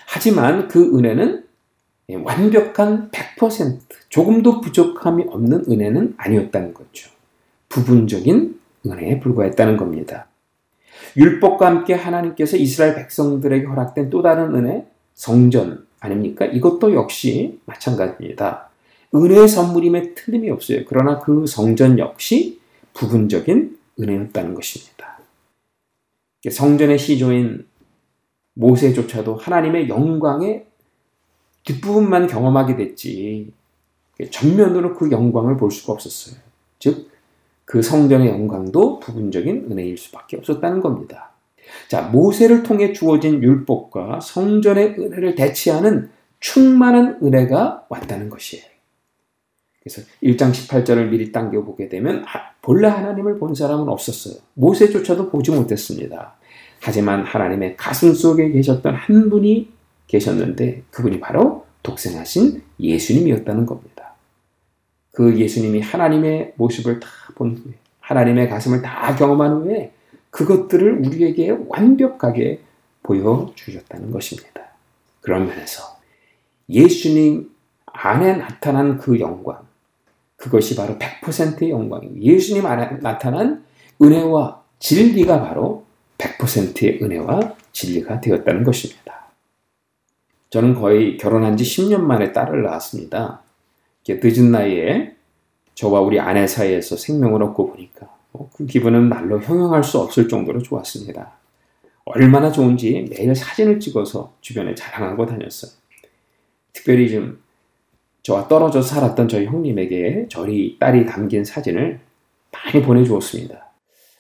하지만 0.09 0.67
그 0.67 0.99
은혜는 0.99 1.45
완벽한 2.25 3.11
100% 3.13 3.79
조금도 4.09 4.61
부족함이 4.61 5.27
없는 5.29 5.67
은혜는 5.71 6.15
아니었다는 6.17 6.75
거죠. 6.75 7.09
부분적인 7.69 8.61
은혜에 8.85 9.21
불과했다는 9.21 9.77
겁니다. 9.77 10.27
율법과 11.17 11.67
함께 11.67 11.95
하나님께서 11.95 12.57
이스라엘 12.57 12.97
백성들에게 12.97 13.67
허락된 13.67 14.11
또 14.11 14.21
다른 14.21 14.55
은혜, 14.57 14.85
성전 15.15 15.87
아닙니까? 16.01 16.45
이것도 16.45 16.95
역시 16.95 17.61
마찬가지입니다. 17.67 18.72
은혜의 19.15 19.49
선물임에 19.49 20.15
틀림이 20.15 20.51
없어요. 20.51 20.83
그러나 20.87 21.19
그 21.19 21.47
성전 21.47 21.99
역시 21.99 22.61
부분적인 22.95 23.79
은혜였다는 24.01 24.55
것입니다. 24.55 25.19
성전의 26.51 26.99
시조인 26.99 27.67
모세조차도 28.55 29.37
하나님의 29.37 29.89
영광에 29.89 30.65
뒷부분만 31.65 32.27
경험하게 32.27 32.77
됐지 32.77 33.53
전면으로 34.31 34.95
그 34.95 35.11
영광을 35.11 35.57
볼 35.57 35.71
수가 35.71 35.93
없었어요. 35.93 36.41
즉, 36.79 37.11
그 37.65 37.81
성전의 37.81 38.29
영광도 38.29 38.99
부분적인 39.01 39.69
은혜일 39.71 39.97
수밖에 39.97 40.37
없었다는 40.37 40.81
겁니다. 40.81 41.33
자, 41.89 42.03
모세를 42.03 42.63
통해 42.63 42.93
주어진 42.93 43.43
율법과 43.43 44.21
성전의 44.21 44.97
은혜를 44.99 45.35
대체하는 45.35 46.11
충만한 46.41 47.21
은혜가 47.23 47.87
왔다는 47.89 48.29
것이에요. 48.29 48.72
그래서 49.83 50.03
1장 50.23 50.53
18절을 50.53 51.09
미리 51.11 51.33
당겨 51.33 51.63
보게 51.65 51.89
되면 51.89 52.25
본래 52.61 52.89
하나님을 52.89 53.39
본 53.39 53.55
사람은 53.55 53.89
없었어요. 53.89 54.41
모세조차도 54.55 55.31
보지 55.31 55.51
못했습니다. 55.51 56.35
하지만 56.81 57.25
하나님의 57.25 57.77
가슴 57.77 58.15
속에 58.15 58.51
계셨던 58.51 58.95
한 58.95 59.31
분이 59.31 59.71
계셨는데 60.07 60.83
그분이 60.91 61.21
바로 61.21 61.67
독생하신 61.83 62.63
예수님이었다는 62.79 63.67
겁니다. 63.67 64.15
그 65.11 65.39
예수님이 65.39 65.81
하나님의 65.81 66.55
모습을 66.57 67.01
다 67.01 67.09
본 67.35 67.57
후에 67.57 67.75
하나님의 68.01 68.49
가슴을 68.49 68.83
다 68.83 69.15
경험한 69.17 69.63
후에 69.63 69.93
그것들을 70.31 71.07
우리에게 71.07 71.57
완벽하게 71.69 72.61
보여주셨다는 73.03 74.11
것입니다. 74.11 74.63
그런 75.21 75.47
면에서 75.47 75.83
예수님 76.69 77.51
안에 77.87 78.37
나타난 78.37 78.99
그 78.99 79.21
영광, 79.21 79.67
그것이 80.43 80.75
바로 80.75 80.99
100%의 80.99 81.71
영광이고 81.71 82.21
예수님 82.21 82.67
안에 82.67 82.99
나타난 83.01 83.65
은혜와 84.03 84.61
진리가 84.81 85.41
바로 85.41 85.85
100%의 86.19 86.99
은혜와 87.01 87.55
진리가 87.71 88.21
되었다는 88.21 88.65
것입니다. 88.65 89.29
저는 90.51 90.75
거의 90.75 91.17
결혼한 91.17 91.57
지 91.57 91.63
10년 91.63 92.01
만에 92.01 92.33
딸을 92.33 92.65
낳았습니다. 92.65 93.41
늦은 94.09 94.51
나이에 94.51 95.15
저와 95.77 96.01
우리 96.01 96.19
아내 96.19 96.49
사이에서 96.49 96.97
생명을 96.97 97.41
얻고 97.45 97.71
보니까 97.71 98.09
어, 98.33 98.51
그 98.53 98.67
기분은 98.67 99.09
말로 99.09 99.41
형용할 99.41 99.85
수 99.85 100.01
없을 100.01 100.27
정도로 100.29 100.61
좋았습니다. 100.61 101.35
얼마나 102.05 102.51
좋은지 102.51 103.07
매일 103.11 103.33
사진을 103.33 103.79
찍어서 103.79 104.35
주변에 104.41 104.75
자랑하고 104.75 105.25
다녔어요. 105.25 105.71
특별히 106.73 107.09
좀 107.09 107.42
저와 108.23 108.49
떨어져 108.49 108.83
살았던 108.83 109.29
저희 109.29 109.47
형님에게 109.47 110.27
저희 110.29 110.79
딸이 110.79 111.07
담긴 111.07 111.45
사진을 111.45 111.99
많이 112.53 112.83
보내주었습니다. 112.83 113.73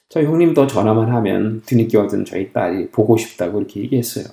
저희 0.08 0.24
형님도 0.26 0.66
전화만 0.66 1.12
하면 1.14 1.62
뒤늦게 1.64 1.98
저희 2.26 2.52
딸이 2.52 2.90
보고 2.90 3.16
싶다고 3.16 3.58
이렇게 3.58 3.80
얘기했어요. 3.80 4.24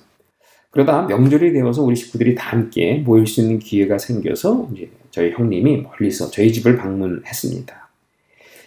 그러다 0.70 1.02
명절이 1.02 1.52
되어서 1.52 1.82
우리 1.82 1.96
식구들이 1.96 2.34
다 2.34 2.50
함께 2.50 2.98
모일 2.98 3.26
수 3.26 3.40
있는 3.40 3.58
기회가 3.58 3.98
생겨서 3.98 4.68
이제 4.72 4.90
저희 5.10 5.32
형님이 5.32 5.82
멀리서 5.82 6.30
저희 6.30 6.52
집을 6.52 6.76
방문했습니다. 6.76 7.88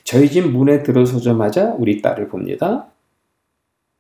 저희 0.04 0.30
집 0.30 0.50
문에 0.50 0.84
들어서자마자 0.84 1.76
우리 1.78 2.02
딸을 2.02 2.28
봅니다. 2.28 2.88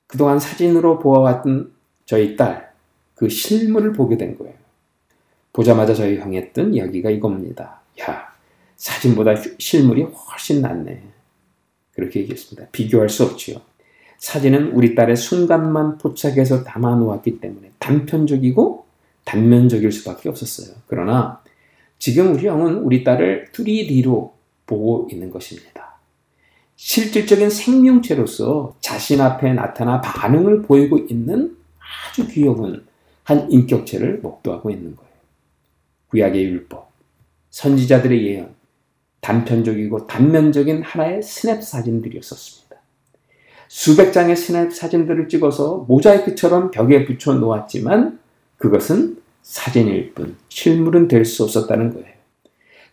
그동안 0.08 0.39
사진으로 0.39 1.00
보아왔던 1.00 1.72
저희 2.06 2.36
딸, 2.36 2.72
그 3.16 3.30
실물을 3.30 3.94
보게 3.94 4.18
된 4.18 4.38
거예요. 4.38 4.54
보자마자 5.54 5.94
저희 5.94 6.18
형이 6.18 6.36
했던 6.38 6.74
이야기가 6.74 7.12
이겁니다. 7.12 7.82
야, 8.02 8.34
사진보다 8.76 9.36
실물이 9.60 10.02
훨씬 10.02 10.62
낫네. 10.62 11.04
그렇게 11.94 12.22
얘기했습니다. 12.22 12.70
비교할 12.72 13.08
수 13.08 13.24
없지요. 13.24 13.62
사진은 14.18 14.72
우리 14.72 14.96
딸의 14.96 15.16
순간만 15.16 16.00
포착해서 16.00 16.63
담아 16.63 16.96
놓았기 16.96 17.39
때문에 17.39 17.72
단편적이고 17.78 18.86
단면적일 19.26 19.92
수밖에 19.92 20.30
없었어요. 20.30 20.76
그러나 20.88 21.42
지금 22.00 22.34
우리 22.34 22.48
형은 22.48 22.80
우리 22.80 23.04
딸을 23.04 23.50
3D로 23.54 24.32
보고 24.66 25.08
있는 25.12 25.30
것입니다. 25.30 26.00
실질적인 26.76 27.50
생명체로서 27.50 28.76
자신 28.80 29.22
앞에 29.22 29.54
나타나 29.54 30.02
반응을 30.02 30.63
보이고 30.63 30.98
있는 30.98 31.56
아주 32.10 32.28
귀여운 32.28 32.86
한 33.24 33.52
인격체를 33.52 34.20
목도하고 34.22 34.70
있는 34.70 34.96
거예요. 34.96 35.12
구약의 36.13 36.45
율법, 36.45 36.91
선지자들의 37.49 38.26
예언, 38.28 38.54
단편적이고 39.21 40.06
단면적인 40.06 40.84
하나의 40.84 41.23
스냅 41.23 41.63
사진들이었었습니다. 41.63 42.76
수백 43.67 44.12
장의 44.12 44.36
스냅 44.36 44.71
사진들을 44.71 45.28
찍어서 45.28 45.86
모자이크처럼 45.88 46.69
벽에 46.69 47.06
붙여 47.06 47.34
놓았지만 47.34 48.19
그것은 48.58 49.17
사진일 49.41 50.13
뿐 50.13 50.38
실물은 50.49 51.08
될 51.08 51.26
수 51.26 51.43
없었다는 51.43 51.93
거예요. 51.93 52.13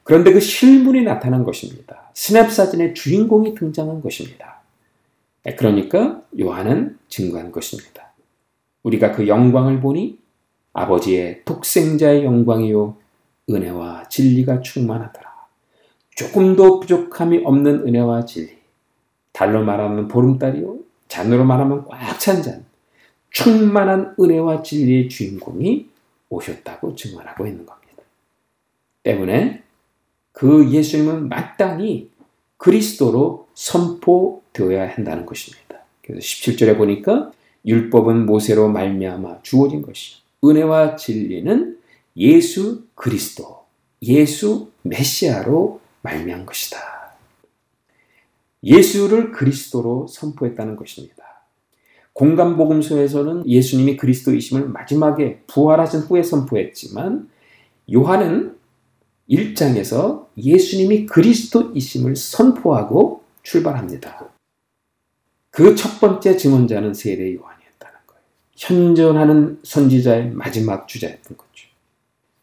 그런데 0.03 0.33
그 0.33 0.41
실물이 0.41 1.05
나타난 1.05 1.45
것입니다. 1.45 2.11
스냅 2.15 2.51
사진의 2.51 2.95
주인공이 2.95 3.55
등장한 3.55 4.01
것입니다. 4.01 4.63
그러니까 5.59 6.23
요한은 6.41 6.99
증거한 7.09 7.53
것입니다. 7.53 8.13
우리가 8.83 9.13
그 9.13 9.29
영광을 9.29 9.81
보니 9.81 10.19
아버지의 10.73 11.43
독생자의 11.45 12.25
영광이요 12.25 12.97
은혜와 13.51 14.09
진리가 14.09 14.61
충만하더라. 14.61 15.31
조금도 16.15 16.81
부족함이 16.81 17.43
없는 17.45 17.87
은혜와 17.87 18.25
진리. 18.25 18.59
달로 19.33 19.65
말하면 19.65 20.09
보름달이요. 20.09 20.79
잔으로 21.09 21.45
말하면 21.45 21.87
꽉 21.87 22.19
찬 22.19 22.43
잔. 22.43 22.65
충만한 23.31 24.15
은혜와 24.19 24.63
진리의 24.63 25.09
주인공이 25.09 25.89
오셨다고 26.29 26.95
증언하고 26.95 27.47
있는 27.47 27.65
겁니다. 27.65 28.03
때문에 29.03 29.63
그 30.33 30.71
예수님은 30.71 31.29
마땅히 31.29 32.11
그리스도로 32.57 33.49
선포되어야 33.55 34.91
한다는 34.91 35.27
것입니다. 35.27 35.81
그래서 36.03 36.21
17절에 36.21 36.77
보니까 36.77 37.31
율법은 37.65 38.27
모세로 38.27 38.69
말미암아 38.69 39.43
주어진 39.43 39.83
것이 39.83 40.17
은혜와 40.45 40.97
진리는 40.97 41.79
예수 42.21 42.85
그리스도, 42.95 43.65
예수 44.03 44.71
메시아로 44.83 45.81
말미암은 46.03 46.47
것이다. 46.47 46.79
예수를 48.63 49.33
그리스도로 49.33 50.07
선포했다는 50.07 50.77
것입니다. 50.77 51.25
공간복음서에서는 52.13 53.49
예수님이 53.49 53.97
그리스도이심을 53.97 54.69
마지막에 54.69 55.41
부활하신 55.47 56.01
후에 56.01 56.23
선포했지만 56.23 57.31
요한은 57.93 58.57
1장에서 59.31 60.27
예수님이 60.37 61.07
그리스도이심을 61.07 62.17
선포하고 62.17 63.25
출발합니다. 63.43 64.31
그 65.51 65.75
첫 65.75 66.01
번째 66.01 66.37
증언자는 66.37 66.95
세례 66.95 67.35
요한이었다는 67.35 67.99
거예요. 68.07 68.23
현존하는 68.57 69.61
선지자의 69.63 70.31
마지막 70.33 70.87
주자였던 70.89 71.37
거죠. 71.37 71.50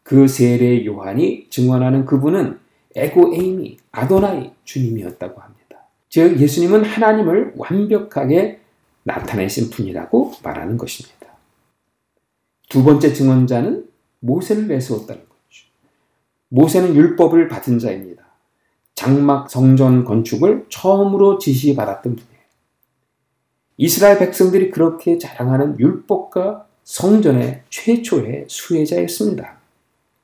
그 0.08 0.26
세례 0.26 0.86
요한이 0.86 1.48
증언하는 1.50 2.06
그분은 2.06 2.58
에고 2.96 3.34
에이미 3.34 3.76
아도나이 3.92 4.52
주님이었다고 4.64 5.38
합니다. 5.38 5.80
즉 6.08 6.40
예수님은 6.40 6.82
하나님을 6.82 7.52
완벽하게 7.56 8.58
나타내신 9.02 9.68
분이라고 9.68 10.32
말하는 10.42 10.78
것입니다. 10.78 11.26
두 12.70 12.84
번째 12.84 13.12
증언자는 13.12 13.86
모세를 14.20 14.66
내세웠다는 14.68 15.20
거죠. 15.20 15.66
모세는 16.48 16.96
율법을 16.96 17.48
받은 17.48 17.78
자입니다. 17.78 18.24
장막 18.94 19.50
성전 19.50 20.06
건축을 20.06 20.64
처음으로 20.70 21.38
지시받았던 21.38 22.16
분이에요. 22.16 22.42
이스라엘 23.76 24.18
백성들이 24.18 24.70
그렇게 24.70 25.18
자랑하는 25.18 25.78
율법과 25.78 26.66
성전의 26.84 27.64
최초의 27.68 28.46
수혜자였습니다. 28.48 29.57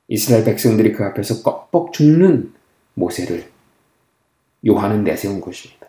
이스라엘 0.08 0.44
백성들이 0.44 0.92
그 0.92 1.04
앞에서 1.04 1.42
꺽뻑 1.42 1.92
죽는 1.92 2.52
모세를 2.94 3.44
요한은 4.66 5.04
내세운 5.04 5.40
것입니다. 5.40 5.88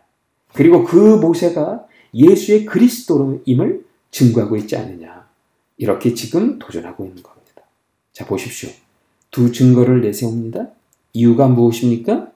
그리고 0.53 0.83
그 0.83 0.95
모세가 1.17 1.85
예수의 2.13 2.65
그리스도임을 2.65 3.85
증거하고 4.11 4.55
있지 4.57 4.77
않느냐. 4.77 5.27
이렇게 5.77 6.13
지금 6.13 6.57
도전하고 6.59 7.05
있는 7.05 7.21
겁니다. 7.21 7.63
자, 8.13 8.25
보십시오. 8.25 8.69
두 9.31 9.51
증거를 9.51 10.01
내세웁니다. 10.01 10.69
이유가 11.11 11.47
무엇입니까? 11.47 12.31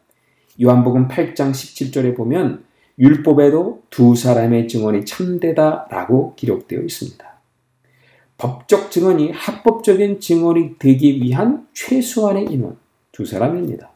요한복음 0.61 1.07
8장 1.07 1.51
17절에 1.51 2.17
보면 2.17 2.65
율법에도 2.99 3.83
두 3.89 4.15
사람의 4.15 4.67
증언이 4.67 5.05
참되다라고 5.05 6.35
기록되어 6.35 6.81
있습니다. 6.81 7.38
법적 8.39 8.89
증언이 8.89 9.31
합법적인 9.31 10.19
증언이 10.19 10.79
되기 10.79 11.21
위한 11.21 11.67
최소한의 11.73 12.45
인원 12.49 12.77
두 13.11 13.25
사람입니다. 13.25 13.91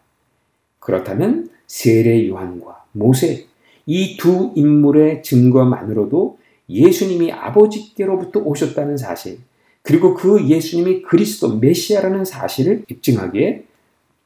그렇다면 0.80 1.50
세례 1.66 2.28
요한과 2.28 2.86
모세 2.92 3.48
이 3.86 4.18
두 4.18 4.54
인물의 4.56 5.24
증거만으로도 5.24 6.38
예수님이 6.70 7.32
아버지께로부터 7.32 8.40
오셨다는 8.42 8.98
사실, 8.98 9.40
그리고 9.82 10.14
그 10.14 10.48
예수님이 10.48 11.02
그리스도 11.02 11.58
메시아라는 11.58 12.24
사실을 12.26 12.86
입증하기에 12.90 13.66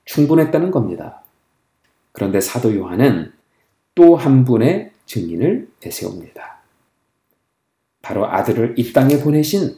충분했다는 0.06 0.71
겁니다. 0.71 1.23
그런데 2.12 2.39
사도 2.41 2.75
요한은 2.75 3.32
또 3.95 4.15
한 4.15 4.45
분의 4.45 4.91
증인을 5.06 5.69
내세웁니다. 5.84 6.58
바로 8.01 8.27
아들을 8.27 8.75
이 8.77 8.93
땅에 8.93 9.19
보내신 9.19 9.75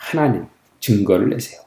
하나님 0.00 0.46
증거를 0.80 1.28
내세요. 1.28 1.60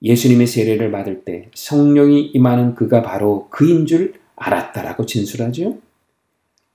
예수님의 0.00 0.46
세례를 0.46 0.92
받을 0.92 1.24
때 1.24 1.50
성령이 1.54 2.30
임하는 2.32 2.74
그가 2.74 3.02
바로 3.02 3.48
그인 3.50 3.86
줄 3.86 4.14
알았다라고 4.36 5.04
진술하죠. 5.04 5.78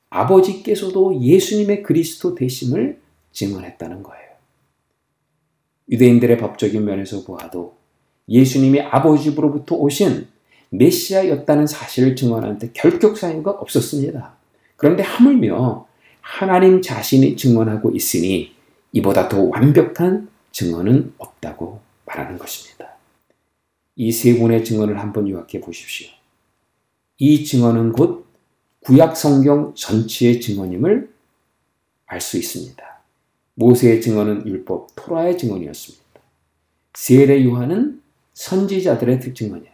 아버지께서도 0.10 1.22
예수님의 1.22 1.82
그리스도 1.84 2.36
되심을 2.36 3.00
증언했다는 3.32 4.04
거예요. 4.04 4.30
유대인들의 5.90 6.38
법적인 6.38 6.84
면에서 6.84 7.24
보아도 7.24 7.78
예수님이 8.28 8.82
아버지로부터 8.82 9.76
오신 9.76 10.28
메시아였다는 10.72 11.68
사실을 11.68 12.16
증언하는데 12.16 12.72
결격 12.74 13.18
사유가 13.18 13.52
없었습니다. 13.52 14.36
그런데 14.76 15.04
하물며 15.04 15.88
하나님 16.22 16.82
자신이 16.82 17.38
증언하고 17.38 17.92
있으니 17.92 18.52
이보다 18.92 19.30
더 19.30 19.44
완벽한 19.44 20.30
증언은 20.60 21.14
없다고 21.18 21.80
말하는 22.06 22.38
것입니다. 22.38 22.96
이 23.96 24.12
세 24.12 24.38
분의 24.38 24.66
증언을 24.66 25.00
한번 25.00 25.28
요약해 25.30 25.62
보십시오. 25.62 26.10
이 27.18 27.46
증언은 27.46 27.94
곧 27.94 28.26
구약 28.82 29.16
성경 29.16 29.74
전체의 29.76 30.42
증언임을 30.42 31.14
알 32.08 32.22
수 32.22 32.38
있습니다. 32.38 32.84
모세의 33.56 34.02
증언은 34.02 34.48
율법, 34.48 34.88
토라의 34.96 35.38
증언이었습니다. 35.38 36.04
세례 36.94 37.46
요한은 37.46 38.02
선지자들의 38.34 39.34
증언이에요. 39.34 39.72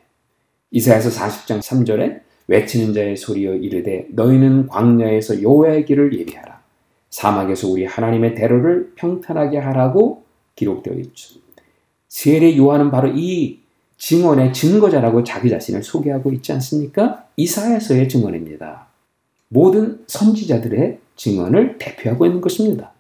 이사야서 0.72 1.10
40장 1.10 1.62
3절에 1.62 2.22
외치는 2.48 2.94
자의 2.94 3.16
소리여 3.16 3.56
이르되 3.56 4.08
너희는 4.12 4.68
광야에서 4.68 5.42
여호와의 5.42 5.86
길을 5.86 6.20
예비하라. 6.20 6.62
사막에서 7.10 7.70
우리 7.70 7.86
하나님의 7.86 8.36
대로를 8.36 8.94
평탄하게 8.96 9.58
하라고 9.60 10.25
기록되어 10.56 10.94
있죠. 10.96 11.40
세례 12.08 12.56
요한은 12.58 12.92
바로 12.92 13.10
이 13.14 13.60
증언의 13.98 14.54
증거자라고 14.54 15.24
자기 15.24 15.50
자신을 15.50 15.84
소개하고 15.84 16.32
있지 16.34 16.52
않습니까? 16.54 17.28
이사야서의 17.38 18.10
증언입니다. 18.10 18.88
모든 19.50 20.04
선지자들의 20.08 21.00
증언을 21.16 21.78
대표하고 21.78 22.26
있는 22.26 22.42
것입니다. 22.42 22.92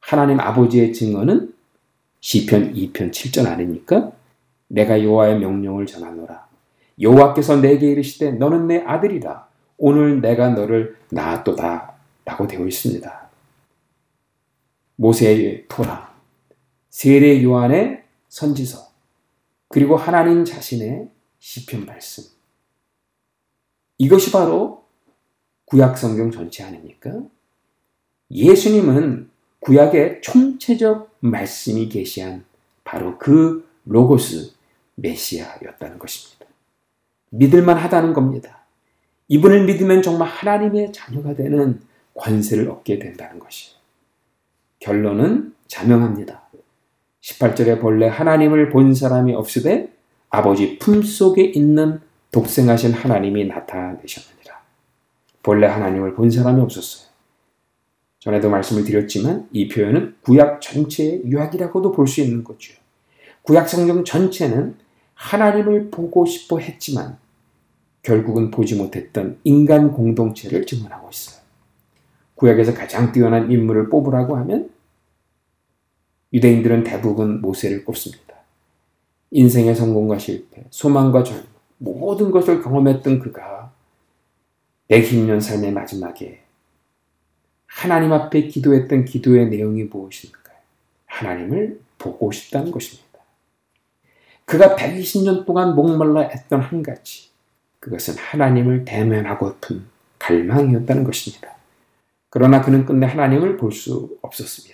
하나님 0.00 0.40
아버지의 0.40 0.92
증언은 0.92 1.54
시편 2.20 2.74
2편 2.74 3.10
7절 3.10 3.46
아닙니까? 3.46 4.12
내가 4.68 5.02
여호와의 5.02 5.38
명령을 5.38 5.86
전하노라. 5.86 6.46
여호와께서 7.00 7.60
내게 7.60 7.90
이르시되 7.90 8.32
너는 8.32 8.66
내 8.66 8.78
아들이라. 8.78 9.46
오늘 9.78 10.20
내가 10.20 10.50
너를 10.50 10.96
낳았도다. 11.10 11.92
라고 12.24 12.46
되어 12.46 12.66
있습니다. 12.66 13.28
모세의 14.96 15.66
토라, 15.68 16.13
세례 16.94 17.42
요한의 17.42 18.04
선지서, 18.28 18.92
그리고 19.66 19.96
하나님 19.96 20.44
자신의 20.44 21.08
시편 21.40 21.86
말씀. 21.86 22.22
이것이 23.98 24.30
바로 24.30 24.84
구약 25.64 25.98
성경 25.98 26.30
전체 26.30 26.62
아닙니까? 26.62 27.10
예수님은 28.30 29.28
구약의 29.58 30.22
총체적 30.22 31.16
말씀이 31.18 31.88
계시한 31.88 32.44
바로 32.84 33.18
그 33.18 33.68
로고스 33.86 34.52
메시아였다는 34.94 35.98
것입니다. 35.98 36.46
믿을만 37.30 37.76
하다는 37.76 38.14
겁니다. 38.14 38.66
이분을 39.26 39.64
믿으면 39.64 40.00
정말 40.00 40.28
하나님의 40.28 40.92
자녀가 40.92 41.34
되는 41.34 41.80
관세를 42.14 42.70
얻게 42.70 43.00
된다는 43.00 43.40
것이에요. 43.40 43.80
결론은 44.78 45.56
자명합니다. 45.66 46.43
18절에 47.24 47.80
본래 47.80 48.06
하나님을 48.06 48.68
본 48.68 48.94
사람이 48.94 49.32
없으되 49.34 49.88
아버지 50.28 50.78
품속에 50.78 51.42
있는 51.42 52.00
독생하신 52.30 52.92
하나님이 52.92 53.46
나타내셨느니라. 53.46 54.60
본래 55.42 55.66
하나님을 55.66 56.14
본 56.14 56.30
사람이 56.30 56.60
없었어요. 56.60 57.08
전에도 58.18 58.50
말씀을 58.50 58.84
드렸지만 58.84 59.48
이 59.52 59.68
표현은 59.68 60.16
구약 60.22 60.60
전체의 60.60 61.22
유학이라고도 61.24 61.92
볼 61.92 62.06
수 62.06 62.20
있는 62.20 62.44
거죠. 62.44 62.74
구약 63.42 63.68
성경 63.68 64.04
전체는 64.04 64.76
하나님을 65.14 65.90
보고 65.90 66.26
싶어 66.26 66.58
했지만 66.58 67.18
결국은 68.02 68.50
보지 68.50 68.76
못했던 68.76 69.38
인간 69.44 69.92
공동체를 69.92 70.66
증언하고 70.66 71.08
있어요. 71.10 71.42
구약에서 72.34 72.74
가장 72.74 73.12
뛰어난 73.12 73.50
인물을 73.50 73.88
뽑으라고 73.88 74.36
하면 74.38 74.73
유대인들은 76.34 76.82
대부분 76.82 77.40
모세를 77.40 77.84
꼽습니다. 77.84 78.34
인생의 79.30 79.76
성공과 79.76 80.18
실패, 80.18 80.64
소망과 80.68 81.22
절망, 81.22 81.46
모든 81.78 82.32
것을 82.32 82.60
경험했던 82.60 83.20
그가 83.20 83.72
120년 84.90 85.40
삶의 85.40 85.72
마지막에 85.72 86.42
하나님 87.66 88.12
앞에 88.12 88.48
기도했던 88.48 89.04
기도의 89.04 89.48
내용이 89.48 89.84
무엇일까요? 89.84 90.56
하나님을 91.06 91.80
보고 91.98 92.32
싶다는 92.32 92.72
것입니다. 92.72 93.04
그가 94.44 94.74
120년 94.74 95.46
동안 95.46 95.76
목말라 95.76 96.28
했던 96.28 96.60
한 96.60 96.82
가지, 96.82 97.30
그것은 97.78 98.14
하나님을 98.16 98.84
대면하고픈 98.84 99.84
갈망이었다는 100.18 101.04
것입니다. 101.04 101.54
그러나 102.28 102.60
그는 102.60 102.84
끝내 102.84 103.06
하나님을 103.06 103.56
볼 103.56 103.70
수 103.72 104.18
없었습니다. 104.22 104.73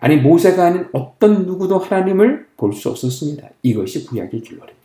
아니, 0.00 0.16
모세가 0.16 0.64
아닌 0.64 0.88
어떤 0.92 1.46
누구도 1.46 1.78
하나님을 1.78 2.48
볼 2.56 2.72
수 2.72 2.88
없었습니다. 2.90 3.48
이것이 3.62 4.06
구약의 4.06 4.40
길로입니다. 4.40 4.80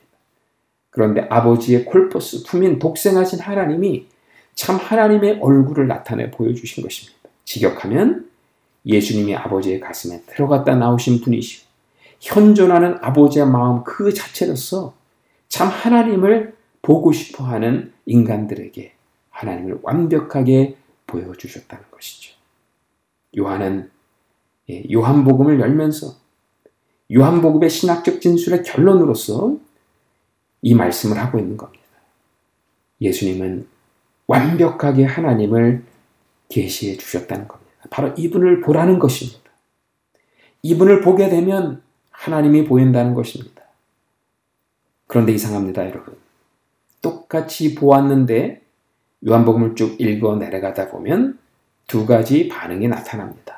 그런데 0.89 1.21
아버지의 1.29 1.85
콜포스, 1.85 2.43
품인 2.43 2.79
독생하신 2.79 3.39
하나님이 3.39 4.07
참 4.53 4.77
하나님의 4.77 5.39
얼굴을 5.41 5.87
나타내 5.87 6.31
보여주신 6.31 6.83
것입니다. 6.83 7.17
직역하면 7.43 8.29
예수님이 8.85 9.35
아버지의 9.35 9.79
가슴에 9.79 10.21
들어갔다 10.27 10.75
나오신 10.75 11.21
분이시오. 11.21 11.65
현존하는 12.21 12.97
아버지의 13.01 13.45
마음 13.45 13.83
그 13.83 14.13
자체로서 14.13 14.93
참 15.49 15.67
하나님을 15.67 16.55
보고 16.81 17.11
싶어 17.11 17.43
하는 17.43 17.91
인간들에게 18.05 18.93
하나님을 19.31 19.79
완벽하게 19.81 20.77
보여주셨다는 21.07 21.83
것이죠. 21.91 22.35
요한은 23.37 23.83
예, 23.83 23.94
요한복음을 24.69 25.59
열면서 25.59 26.15
요한복음의 27.13 27.69
신학적 27.69 28.21
진술의 28.21 28.63
결론으로서 28.63 29.57
이 30.61 30.73
말씀을 30.73 31.17
하고 31.17 31.37
있는 31.37 31.57
겁니다. 31.57 31.83
예수님은 33.01 33.67
완벽하게 34.27 35.05
하나님을 35.05 35.83
계시해 36.49 36.97
주셨다는 36.97 37.47
겁니다. 37.47 37.71
바로 37.89 38.13
이분을 38.17 38.61
보라는 38.61 38.97
것입니다. 38.97 39.51
이분을 40.63 41.01
보게 41.01 41.29
되면 41.29 41.83
하나님이 42.09 42.65
보인다는 42.65 43.13
것입니다. 43.13 43.61
그런데 45.05 45.33
이상합니다, 45.33 45.87
여러분. 45.87 46.17
똑같이 47.01 47.75
보았는데 47.75 48.61
요한복음을 49.27 49.75
쭉 49.75 49.99
읽어 50.01 50.37
내려가다 50.37 50.89
보면 50.89 51.37
두 51.85 52.07
가지 52.07 52.47
반응이 52.47 52.87
나타납니다. 52.87 53.54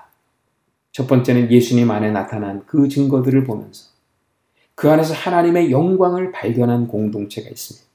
첫 0.97 1.05
번째는 1.05 1.51
예수님 1.51 1.91
안에 1.91 2.09
나타난 2.09 2.63
그 2.65 2.89
증거들을 2.89 3.43
보면서 3.43 3.91
그 4.73 4.89
안에서 4.89 5.13
하나님의 5.13 5.69
영광을 5.69 6.31
발견한 6.31 6.87
공동체가 6.87 7.47
있습니다. 7.47 7.87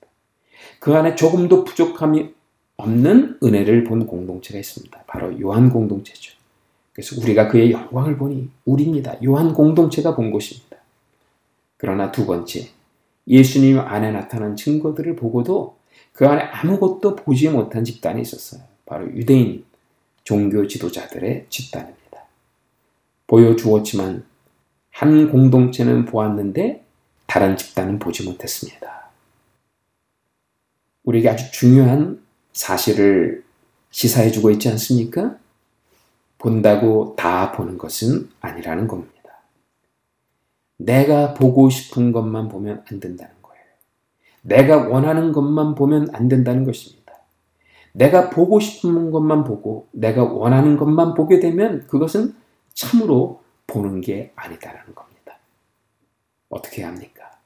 그 0.79 0.95
안에 0.95 1.17
조금도 1.17 1.65
부족함이 1.65 2.33
없는 2.77 3.41
은혜를 3.43 3.83
본 3.83 4.07
공동체가 4.07 4.57
있습니다. 4.57 5.03
바로 5.09 5.41
요한 5.41 5.69
공동체죠. 5.69 6.35
그래서 6.93 7.21
우리가 7.21 7.49
그의 7.49 7.73
영광을 7.73 8.17
보니 8.17 8.51
우리입니다. 8.67 9.17
요한 9.25 9.53
공동체가 9.53 10.15
본 10.15 10.31
것입니다. 10.31 10.77
그러나 11.79 12.13
두 12.13 12.25
번째, 12.25 12.69
예수님 13.27 13.81
안에 13.81 14.13
나타난 14.13 14.55
증거들을 14.55 15.17
보고도 15.17 15.75
그 16.13 16.29
안에 16.29 16.43
아무것도 16.43 17.17
보지 17.17 17.49
못한 17.49 17.83
집단이 17.83 18.23
있었어요. 18.23 18.63
바로 18.87 19.13
유대인 19.13 19.65
종교 20.23 20.69
지도자들의 20.69 21.47
집단입니다. 21.49 22.02
보여주었지만 23.33 24.25
한 24.91 25.31
공동체는 25.31 26.05
보았는데 26.05 26.85
다른 27.27 27.57
집단은 27.57 27.99
보지 27.99 28.29
못했습니다. 28.29 29.09
우리에게 31.05 31.31
아주 31.31 31.51
중요한 31.51 32.21
사실을 32.53 33.43
시사해주고 33.91 34.51
있지 34.51 34.69
않습니까? 34.69 35.37
본다고 36.37 37.15
다 37.17 37.53
보는 37.53 37.79
것은 37.79 38.29
아니라는 38.41 38.87
겁니다. 38.87 39.13
내가 40.77 41.33
보고 41.33 41.71
싶은 41.71 42.13
것만 42.13 42.49
보면 42.49 42.85
안 42.91 43.01
된다는 43.01 43.33
거예요. 43.41 43.65
내가 44.43 44.89
원하는 44.89 45.33
것만 45.33 45.75
보면 45.75 46.15
안 46.15 46.29
된다는 46.29 46.65
것입니다. 46.65 47.15
내가 47.93 48.29
보고 48.29 48.61
싶은 48.61 49.11
것만 49.11 49.45
보고 49.45 49.89
내가 49.93 50.23
원하는 50.23 50.77
것만 50.77 51.15
보게 51.15 51.41
되면 51.41 51.87
그것은 51.87 52.42
참으로 52.75 53.43
보는 53.67 54.01
게 54.01 54.33
아니다라는 54.37 54.95
겁니다. 54.95 55.39
어떻게 56.49 56.83
합니까? 56.83 57.39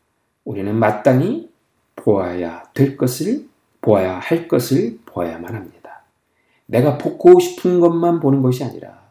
우리는 0.44 0.74
마땅히 0.74 1.50
보아야 1.94 2.64
될 2.74 2.96
것을 2.96 3.48
보아야 3.80 4.18
할 4.18 4.48
것을 4.48 4.98
보아야만 5.06 5.54
합니다. 5.54 6.02
내가 6.66 6.98
보고 6.98 7.38
싶은 7.38 7.80
것만 7.80 8.20
보는 8.20 8.42
것이 8.42 8.64
아니라 8.64 9.06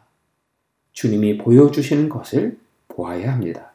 주님이 0.92 1.38
보여주시는 1.38 2.08
것을 2.08 2.58
보아야 2.88 3.32
합니다. 3.32 3.72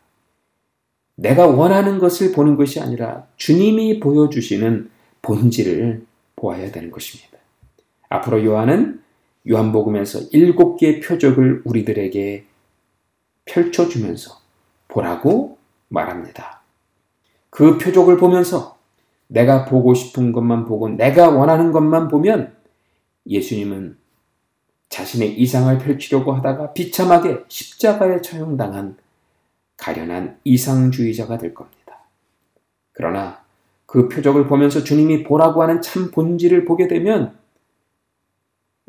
내가 1.15 1.45
원하는 1.47 1.99
것을 1.99 2.31
보는 2.31 2.55
것이 2.55 2.79
아니라 2.79 3.27
주님이 3.37 3.99
보여주시는 3.99 4.89
본질을 5.21 6.05
보아야 6.35 6.71
되는 6.71 6.89
것입니다. 6.89 7.37
앞으로 8.09 8.43
요한은 8.43 9.01
요한복음에서 9.49 10.19
일곱 10.31 10.77
개의 10.77 10.99
표적을 10.99 11.61
우리들에게 11.65 12.45
펼쳐주면서 13.45 14.39
보라고 14.87 15.57
말합니다. 15.87 16.61
그 17.49 17.77
표적을 17.77 18.17
보면서 18.17 18.77
내가 19.27 19.65
보고 19.65 19.93
싶은 19.93 20.31
것만 20.31 20.65
보고 20.65 20.89
내가 20.89 21.29
원하는 21.29 21.71
것만 21.71 22.07
보면 22.07 22.55
예수님은 23.27 23.97
자신의 24.89 25.39
이상을 25.39 25.77
펼치려고 25.79 26.33
하다가 26.33 26.73
비참하게 26.73 27.45
십자가에 27.47 28.21
처형당한 28.21 28.97
가련한 29.77 30.37
이상주의자가 30.43 31.37
될 31.37 31.53
겁니다. 31.53 32.01
그러나 32.91 33.41
그 33.85 34.09
표적을 34.09 34.47
보면서 34.47 34.83
주님이 34.83 35.23
보라고 35.23 35.63
하는 35.63 35.81
참 35.81 36.11
본질을 36.11 36.65
보게 36.65 36.87
되면 36.87 37.37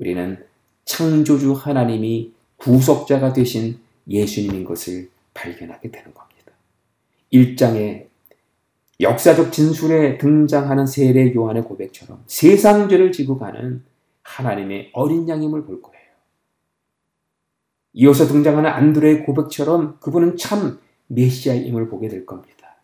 우리는 0.02 0.36
창조주 0.84 1.52
하나님이 1.52 2.32
구속자가 2.56 3.32
되신 3.32 3.78
예수님인 4.08 4.64
것을 4.64 5.08
발견하게 5.32 5.92
되는 5.92 6.12
겁니다. 6.12 6.52
1장에 7.32 8.06
역사적 8.98 9.52
진술에 9.52 10.18
등장하는 10.18 10.86
세례 10.86 11.32
요한의 11.32 11.62
고백처럼 11.62 12.24
세상 12.26 12.88
죄를 12.88 13.12
지고 13.12 13.38
가는 13.38 13.84
하나님의 14.22 14.90
어린 14.92 15.28
양임을 15.28 15.64
볼 15.64 15.80
거예요. 15.80 16.02
이어서 17.92 18.26
등장하는 18.26 18.68
안드레의 18.68 19.24
고백처럼 19.24 19.98
그분은 20.00 20.36
참 20.36 20.80
메시아임을 21.06 21.88
보게 21.88 22.08
될 22.08 22.26
겁니다. 22.26 22.76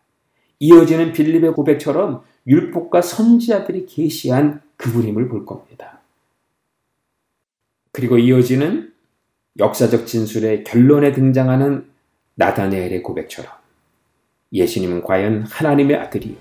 이어지는 0.59 1.11
빌립의 1.11 1.53
고백처럼 1.53 2.23
율법과 2.47 3.01
선지자들이 3.01 3.87
계시한 3.87 4.61
그분임을 4.77 5.27
볼 5.27 5.45
겁니다. 5.45 5.98
그리고 7.99 8.17
이어지는 8.17 8.93
역사적 9.59 10.07
진술의 10.07 10.63
결론에 10.63 11.11
등장하는 11.11 11.85
나다네엘의 12.35 13.03
고백처럼 13.03 13.51
예수님은 14.53 15.03
과연 15.03 15.43
하나님의 15.43 15.97
아들이 15.97 16.37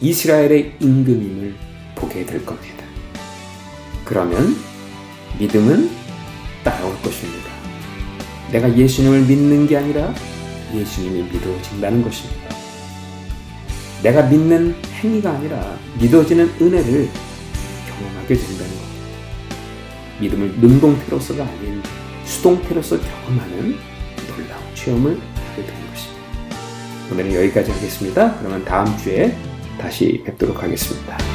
이스라엘의 0.00 0.76
임금임을 0.78 1.54
보게 1.96 2.24
될 2.24 2.46
겁니다. 2.46 2.84
그러면 4.04 4.54
믿음은 5.40 5.90
따라올 6.62 6.94
것입니다. 7.02 7.50
내가 8.52 8.72
예수님을 8.76 9.22
믿는 9.22 9.66
게 9.66 9.78
아니라 9.78 10.14
예수님이 10.72 11.24
믿어진다는 11.32 12.02
것입니다. 12.02 12.54
내가 14.04 14.22
믿는 14.28 14.72
행위가 15.00 15.32
아니라 15.32 15.76
믿어지는 16.00 16.48
은혜를 16.60 17.08
경험하게 17.88 18.34
된다는 18.36 18.68
겁니다. 18.68 18.81
믿음을 20.22 20.52
능동태로서가 20.60 21.44
아닌 21.44 21.82
수동태로서 22.24 22.98
경험하는 23.00 23.76
놀라운 24.28 24.74
체험을 24.74 25.18
하게 25.18 25.66
되는 25.66 25.90
것입니다. 25.90 26.22
오늘은 27.10 27.34
여기까지 27.34 27.70
하겠습니다. 27.72 28.38
그러면 28.38 28.64
다음 28.64 28.96
주에 28.98 29.36
다시 29.78 30.22
뵙도록 30.24 30.62
하겠습니다. 30.62 31.31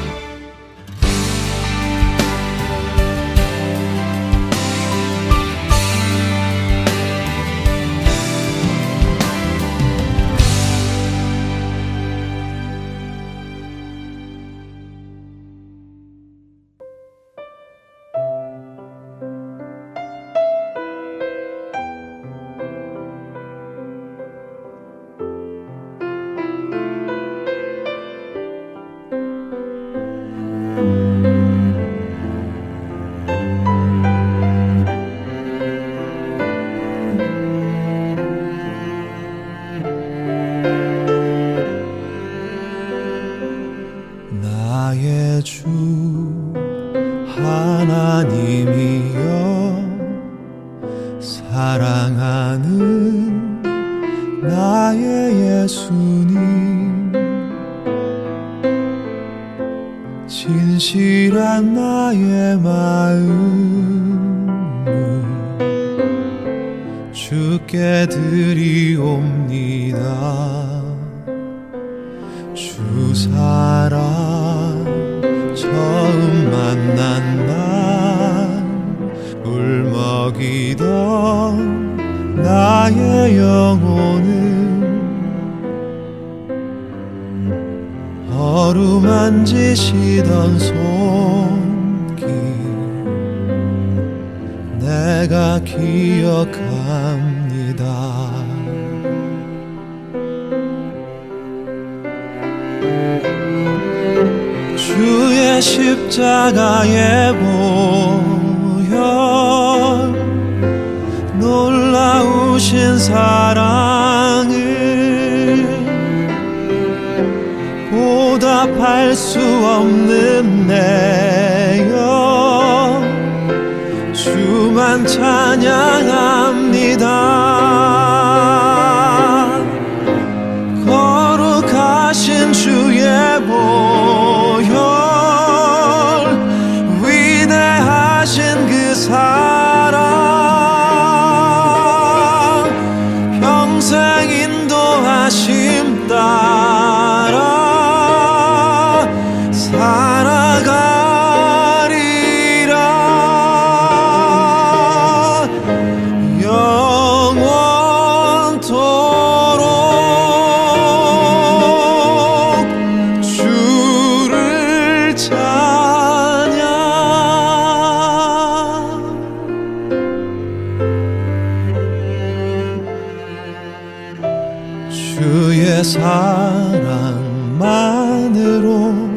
사랑만으로 178.57 179.09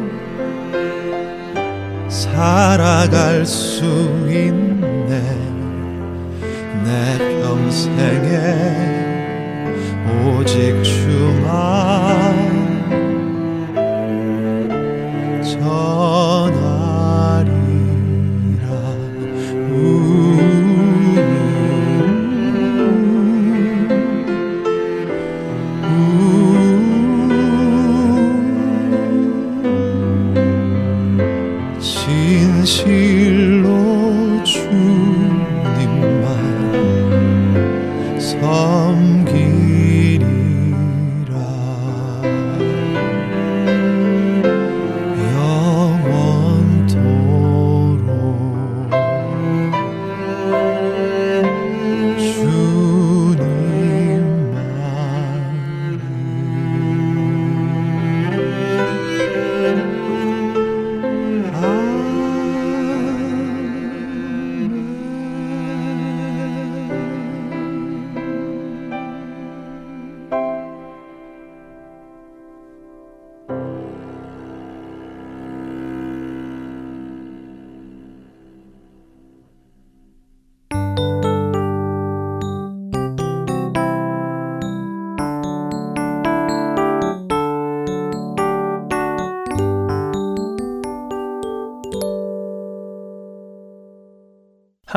살아갈 2.08 3.46
수 3.46 3.84
있네. 4.28 5.20
내 6.84 7.40
평생에 7.42 8.28
오직 10.24 10.82
주만. 10.82 12.50
전 15.42 15.99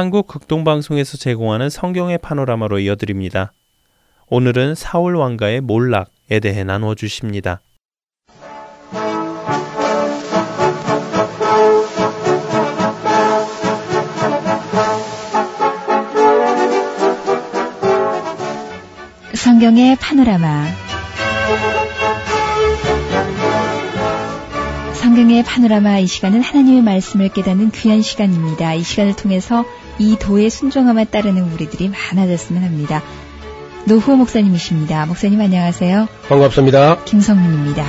한국 0.03 0.27
극동방송에서 0.27 1.15
제공하는 1.15 1.69
성경의 1.69 2.17
파노라마로 2.17 2.79
이어드립니다. 2.79 3.53
오늘은 4.27 4.75
사울 4.75 5.15
왕가의 5.15 5.61
몰락에 5.61 6.41
대해 6.41 6.65
나누어 6.65 6.93
주십니다. 6.93 7.61
성경의 19.33 19.95
파노라마 20.01 20.65
성경의 24.95 25.43
파노라마 25.43 25.99
이 25.99 26.07
시간은 26.07 26.41
하나님의 26.41 26.81
말씀을 26.81 27.29
깨닫는 27.29 27.71
귀한 27.71 28.01
시간입니다. 28.01 28.73
이 28.73 28.83
시간을 28.83 29.15
통해서 29.15 29.63
이 29.99 30.15
도의 30.19 30.49
순종함에 30.49 31.05
따르는 31.05 31.51
우리들이 31.51 31.89
많아졌으면 31.89 32.63
합니다. 32.63 33.03
노후 33.85 34.15
목사님이십니다. 34.15 35.05
목사님 35.05 35.39
안녕하세요. 35.39 36.07
반갑습니다. 36.27 37.03
김성민입니다. 37.03 37.85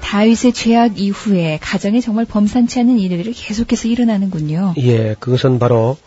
다윗의 0.00 0.52
죄악 0.52 0.98
이후에 0.98 1.58
가정에 1.60 2.00
정말 2.00 2.24
범상치 2.24 2.80
않은 2.80 2.98
일들이 2.98 3.32
계속해서 3.34 3.88
일어나는군요. 3.88 4.74
예, 4.78 5.14
그것은 5.18 5.58
바로 5.58 5.98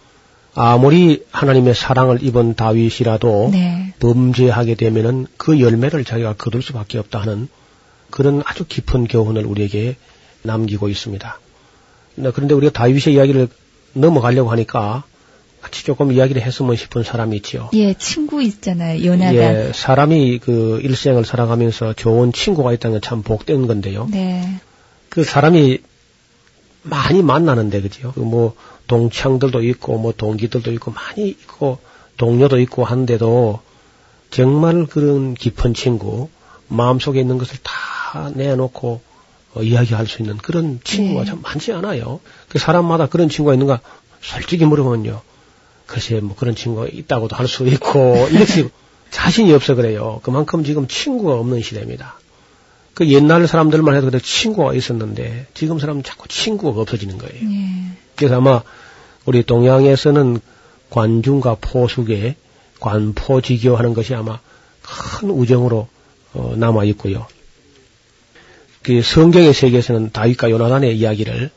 아무리 0.56 1.24
하나님의 1.32 1.76
사랑을 1.76 2.24
입은 2.24 2.56
다윗이라도 2.56 3.50
네. 3.52 3.94
범죄하게 4.00 4.76
되면은 4.76 5.28
그 5.38 5.60
열매를 5.60 6.06
자기가 6.06 6.34
거둘 6.34 6.62
수밖에 6.62 6.98
없다 6.98 7.22
하는 7.22 7.50
그런 8.10 8.42
아주 8.46 8.66
깊은 8.68 9.08
교훈을 9.08 9.46
우리에게 9.46 9.96
남기고 10.44 10.90
있습니다. 10.90 11.40
네, 12.16 12.32
그런데 12.34 12.54
우리가 12.54 12.72
다윗의 12.74 13.14
이야기를 13.14 13.48
넘어가려고 13.94 14.52
하니까 14.52 15.04
같이 15.62 15.84
조금 15.84 16.12
이야기를 16.12 16.42
했으면 16.42 16.76
싶은 16.76 17.04
사람이 17.04 17.36
있지요. 17.38 17.70
예, 17.74 17.94
친구 17.94 18.42
있잖아요. 18.42 19.04
요나단. 19.06 19.36
예, 19.36 19.72
사람이 19.74 20.40
그 20.40 20.80
일생을 20.84 21.26
살아가면서 21.26 21.94
좋은 21.94 22.32
친구가 22.32 22.72
있다는 22.74 23.00
건 23.00 23.02
참 23.02 23.24
복된 23.24 23.68
건데요. 23.68 24.08
네. 24.12 24.60
그 25.10 25.24
사람이 25.24 25.80
많이 26.84 27.22
만나는데 27.22 27.82
그죠? 27.82 28.14
그뭐 28.14 28.56
동창들도 28.88 29.62
있고 29.64 29.98
뭐 29.98 30.14
동기들도 30.16 30.72
있고 30.74 30.92
많이 30.92 31.28
있고 31.28 31.80
동료도 32.18 32.60
있고 32.62 32.86
한데도 32.86 33.60
정말 34.32 34.86
그런 34.86 35.34
깊은 35.34 35.74
친구 35.74 36.30
마음속에 36.68 37.20
있는 37.20 37.38
것을 37.38 37.58
다 37.64 37.74
내놓고 38.36 39.02
어, 39.56 39.62
이야기할 39.64 40.08
수 40.08 40.22
있는 40.22 40.38
그런 40.38 40.80
친구가 40.84 41.24
네. 41.24 41.30
참 41.30 41.42
많지 41.42 41.74
않아요. 41.74 42.20
그 42.50 42.60
사람마다 42.60 43.08
그런 43.08 43.30
친구가 43.30 43.54
있는가 43.54 43.80
솔직히 44.22 44.66
물어보면요. 44.66 45.22
글쎄 45.88 46.20
뭐 46.20 46.36
그런 46.36 46.56
친구가 46.56 46.88
있다고도 46.88 47.36
할 47.36 47.48
수 47.48 47.66
있고 47.68 48.28
이렇게 48.32 48.70
자신이 49.10 49.52
없어 49.54 49.74
그래요. 49.76 50.20
그만큼 50.24 50.64
지금 50.64 50.88
친구가 50.88 51.34
없는 51.34 51.62
시대입니다. 51.62 52.20
그 52.94 53.08
옛날 53.08 53.48
사람들만 53.48 53.96
해도 53.96 54.08
그래 54.08 54.20
친구가 54.20 54.74
있었는데 54.74 55.48
지금 55.54 55.80
사람은 55.80 56.04
자꾸 56.04 56.28
친구가 56.28 56.82
없어지는 56.82 57.18
거예요. 57.18 57.50
예. 57.50 57.98
그래서 58.16 58.36
아마 58.38 58.62
우리 59.26 59.44
동양에서는 59.44 60.40
관중과 60.90 61.58
포숙의 61.62 62.36
관포지교하는 62.80 63.94
것이 63.94 64.14
아마 64.16 64.40
큰 64.82 65.30
우정으로 65.32 65.88
어, 66.34 66.54
남아 66.58 66.84
있고요. 66.86 67.26
그 68.84 69.02
성경의 69.02 69.54
세계에서는 69.54 70.12
다윗과 70.12 70.50
요나단의 70.52 70.98
이야기를 70.98 71.52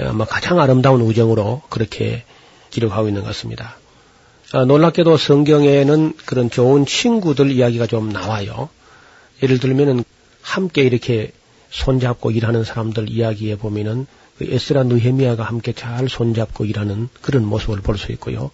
아마 0.00 0.24
가장 0.24 0.60
아름다운 0.60 1.00
우정으로 1.00 1.62
그렇게 1.68 2.24
기록하고 2.70 3.08
있는 3.08 3.22
것 3.22 3.28
같습니다. 3.28 3.76
아, 4.52 4.64
놀랍게도 4.64 5.16
성경에는 5.16 6.14
그런 6.26 6.50
좋은 6.50 6.84
친구들 6.84 7.50
이야기가 7.50 7.86
좀 7.86 8.10
나와요. 8.10 8.68
예를 9.42 9.58
들면은 9.58 10.04
함께 10.42 10.82
이렇게 10.82 11.32
손잡고 11.70 12.30
일하는 12.30 12.64
사람들 12.64 13.10
이야기에 13.10 13.56
보면은 13.56 14.06
그 14.38 14.44
에스라 14.50 14.84
느헤미야가 14.84 15.42
함께 15.42 15.72
잘 15.72 16.08
손잡고 16.08 16.64
일하는 16.64 17.08
그런 17.22 17.44
모습을 17.46 17.80
볼 17.80 17.96
수 17.96 18.12
있고요. 18.12 18.50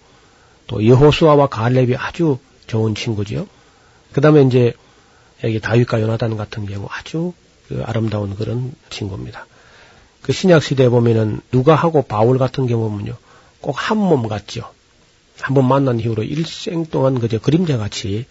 또 0.67 0.85
여호수아와 0.85 1.47
갈렙이 1.47 1.95
아주 1.97 2.37
좋은 2.67 2.95
친구지요. 2.95 3.47
그다음에 4.13 4.43
이제 4.43 4.73
여기 5.43 5.59
다윗과 5.59 6.01
요나단 6.01 6.37
같은 6.37 6.65
경우 6.65 6.87
아주 6.89 7.33
그 7.69 7.81
아름다운 7.85 8.35
그런 8.35 8.73
친구입니다. 8.89 9.45
그 10.21 10.33
신약 10.33 10.61
시대에 10.63 10.89
보면은 10.89 11.39
누가하고 11.51 12.01
바울 12.01 12.37
같은 12.37 12.67
경우는요. 12.67 13.15
꼭 13.61 13.75
한 13.77 13.97
몸 13.97 14.27
같죠. 14.27 14.69
한 15.39 15.53
번 15.53 15.67
만난 15.67 15.99
이후로 15.99 16.23
일생 16.23 16.85
동안 16.85 17.19
그저 17.19 17.39
그림자 17.39 17.77
같이 17.77 18.25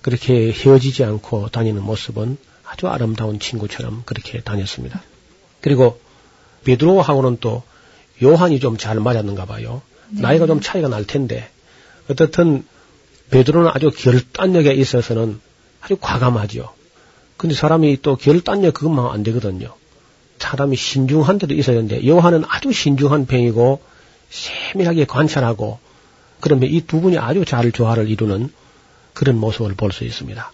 그렇게 0.00 0.50
헤어지지 0.52 1.04
않고 1.04 1.48
다니는 1.50 1.82
모습은 1.82 2.36
아주 2.66 2.88
아름다운 2.88 3.38
친구처럼 3.38 4.02
그렇게 4.06 4.40
다녔습니다. 4.40 5.02
그리고 5.60 6.00
베드로하고는 6.64 7.38
또 7.40 7.62
요한이 8.22 8.58
좀 8.58 8.76
잘 8.78 8.98
맞았는가 8.98 9.44
봐요. 9.46 9.82
나이가 10.08 10.46
좀 10.46 10.60
차이가 10.60 10.88
날 10.88 11.04
텐데 11.06 11.48
어떻든 12.10 12.64
베드로는 13.30 13.70
아주 13.72 13.90
결단력에 13.90 14.72
있어서는 14.74 15.40
아주 15.80 15.96
과감하죠. 16.00 16.72
근데 17.36 17.54
사람이 17.54 18.02
또 18.02 18.16
결단력 18.16 18.74
그것만 18.74 19.06
안 19.12 19.22
되거든요. 19.24 19.74
사람이 20.38 20.76
신중한 20.76 21.38
데도 21.38 21.54
있어야 21.54 21.76
되는데 21.76 22.06
요한은 22.06 22.44
아주 22.48 22.72
신중한 22.72 23.26
편이고 23.26 23.80
세밀하게 24.30 25.04
관찰하고 25.06 25.78
그러면 26.40 26.70
이 26.70 26.80
두 26.80 27.00
분이 27.00 27.18
아주 27.18 27.44
잘 27.44 27.70
조화를 27.70 28.08
이루는 28.10 28.52
그런 29.14 29.38
모습을 29.38 29.74
볼 29.74 29.92
수 29.92 30.04
있습니다. 30.04 30.52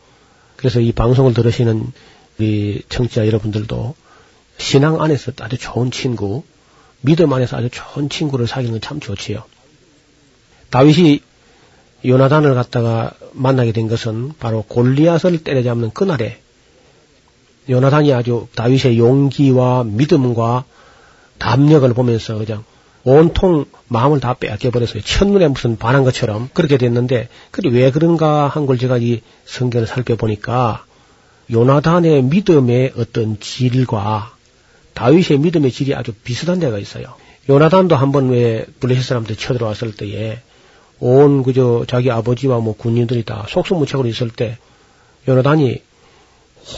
그래서 0.56 0.80
이 0.80 0.92
방송을 0.92 1.32
들으시는 1.34 1.92
우리 2.38 2.82
청취자 2.88 3.26
여러분들도 3.26 3.94
신앙 4.58 5.00
안에서 5.00 5.32
아주 5.40 5.56
좋은 5.56 5.90
친구, 5.90 6.42
믿음 7.00 7.32
안에서 7.32 7.56
아주 7.56 7.68
좋은 7.70 8.08
친구를 8.10 8.46
사귀는 8.46 8.80
건참 8.80 9.00
좋지요. 9.00 9.44
다윗이 10.70 11.20
요나단을 12.04 12.54
갖다가 12.54 13.12
만나게 13.32 13.72
된 13.72 13.88
것은 13.88 14.32
바로 14.38 14.62
골리앗을 14.62 15.42
때려잡는 15.44 15.92
그날에 15.92 16.40
요나단이 17.68 18.12
아주 18.12 18.48
다윗의 18.54 18.98
용기와 18.98 19.84
믿음과 19.84 20.64
담력을 21.38 21.92
보면서 21.94 22.38
그냥 22.38 22.64
온통 23.04 23.66
마음을 23.88 24.20
다 24.20 24.34
빼앗겨버렸어요. 24.34 25.02
첫눈에 25.02 25.48
무슨 25.48 25.76
반한 25.76 26.04
것처럼 26.04 26.48
그렇게 26.52 26.76
됐는데, 26.76 27.28
그게 27.50 27.68
왜 27.70 27.90
그런가 27.90 28.48
한 28.48 28.66
걸 28.66 28.76
제가 28.78 28.98
이 28.98 29.22
성경을 29.46 29.86
살펴보니까 29.86 30.84
요나단의 31.50 32.22
믿음의 32.24 32.92
어떤 32.98 33.38
질과 33.40 34.32
다윗의 34.94 35.38
믿음의 35.38 35.70
질이 35.70 35.94
아주 35.94 36.12
비슷한 36.12 36.58
데가 36.58 36.78
있어요. 36.78 37.14
요나단도 37.48 37.96
한번 37.96 38.28
왜 38.28 38.66
블레셋 38.80 39.04
사람들 39.04 39.36
쳐들어왔을 39.36 39.94
때에 39.96 40.40
온 41.00 41.42
그저 41.42 41.84
자기 41.88 42.10
아버지와 42.10 42.58
뭐 42.58 42.74
군인들이 42.76 43.24
다 43.24 43.46
속수무책으로 43.48 44.08
있을 44.08 44.28
때 44.30 44.58
요나단이 45.28 45.80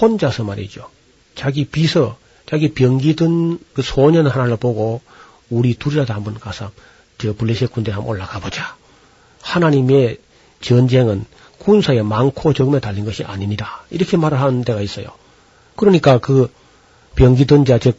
혼자서 0.01 0.45
말이죠. 0.45 0.88
자기 1.34 1.64
비서, 1.64 2.16
자기 2.47 2.72
병기 2.72 3.16
든 3.16 3.59
그 3.74 3.82
소년 3.82 4.26
하나를 4.26 4.57
보고 4.57 5.01
우리 5.49 5.74
둘이라도 5.74 6.12
한번 6.14 6.38
가서 6.38 6.70
저 7.18 7.34
블레셋 7.34 7.72
군대 7.72 7.93
한번 7.93 8.11
올라가 8.11 8.38
보자. 8.41 8.76
하나님의 9.43 10.18
전쟁은 10.61 11.24
군사에 11.59 12.03
많고 12.03 12.53
적음에 12.53 12.80
달린 12.80 13.05
것이 13.05 13.24
아닙니다. 13.24 13.82
이렇게 13.91 14.16
말을 14.16 14.41
하는 14.41 14.64
데가 14.64 14.80
있어요. 14.80 15.07
그러니까 15.76 16.18
그 16.18 16.51
병기 17.16 17.47
든 17.47 17.64
자 17.64 17.78
즉 17.78 17.99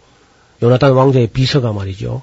요나단 0.64 0.94
왕자의 0.94 1.28
비서가 1.28 1.74
말이죠. 1.74 2.22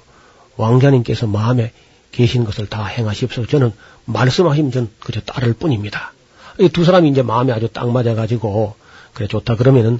왕자님께서 0.57 1.27
마음에 1.27 1.71
계신 2.11 2.43
것을 2.45 2.67
다 2.67 2.85
행하시옵소서. 2.85 3.47
저는 3.47 3.71
말씀하시면 4.05 4.71
전 4.71 4.89
그저 4.99 5.21
따를 5.21 5.53
뿐입니다. 5.53 6.13
이 6.59 6.69
두 6.69 6.83
사람이 6.83 7.09
이제 7.09 7.21
마음에 7.21 7.53
아주 7.53 7.67
딱 7.69 7.89
맞아가지고 7.89 8.75
그래 9.19 9.27
좋다 9.27 9.55
그러면은 9.55 9.99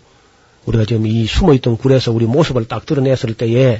우리가 0.65 0.85
지금 0.85 1.05
이 1.05 1.25
숨어있던 1.25 1.77
굴에서 1.77 2.13
우리 2.13 2.25
모습을 2.25 2.69
딱 2.69 2.85
드러냈을 2.85 3.33
때에 3.33 3.79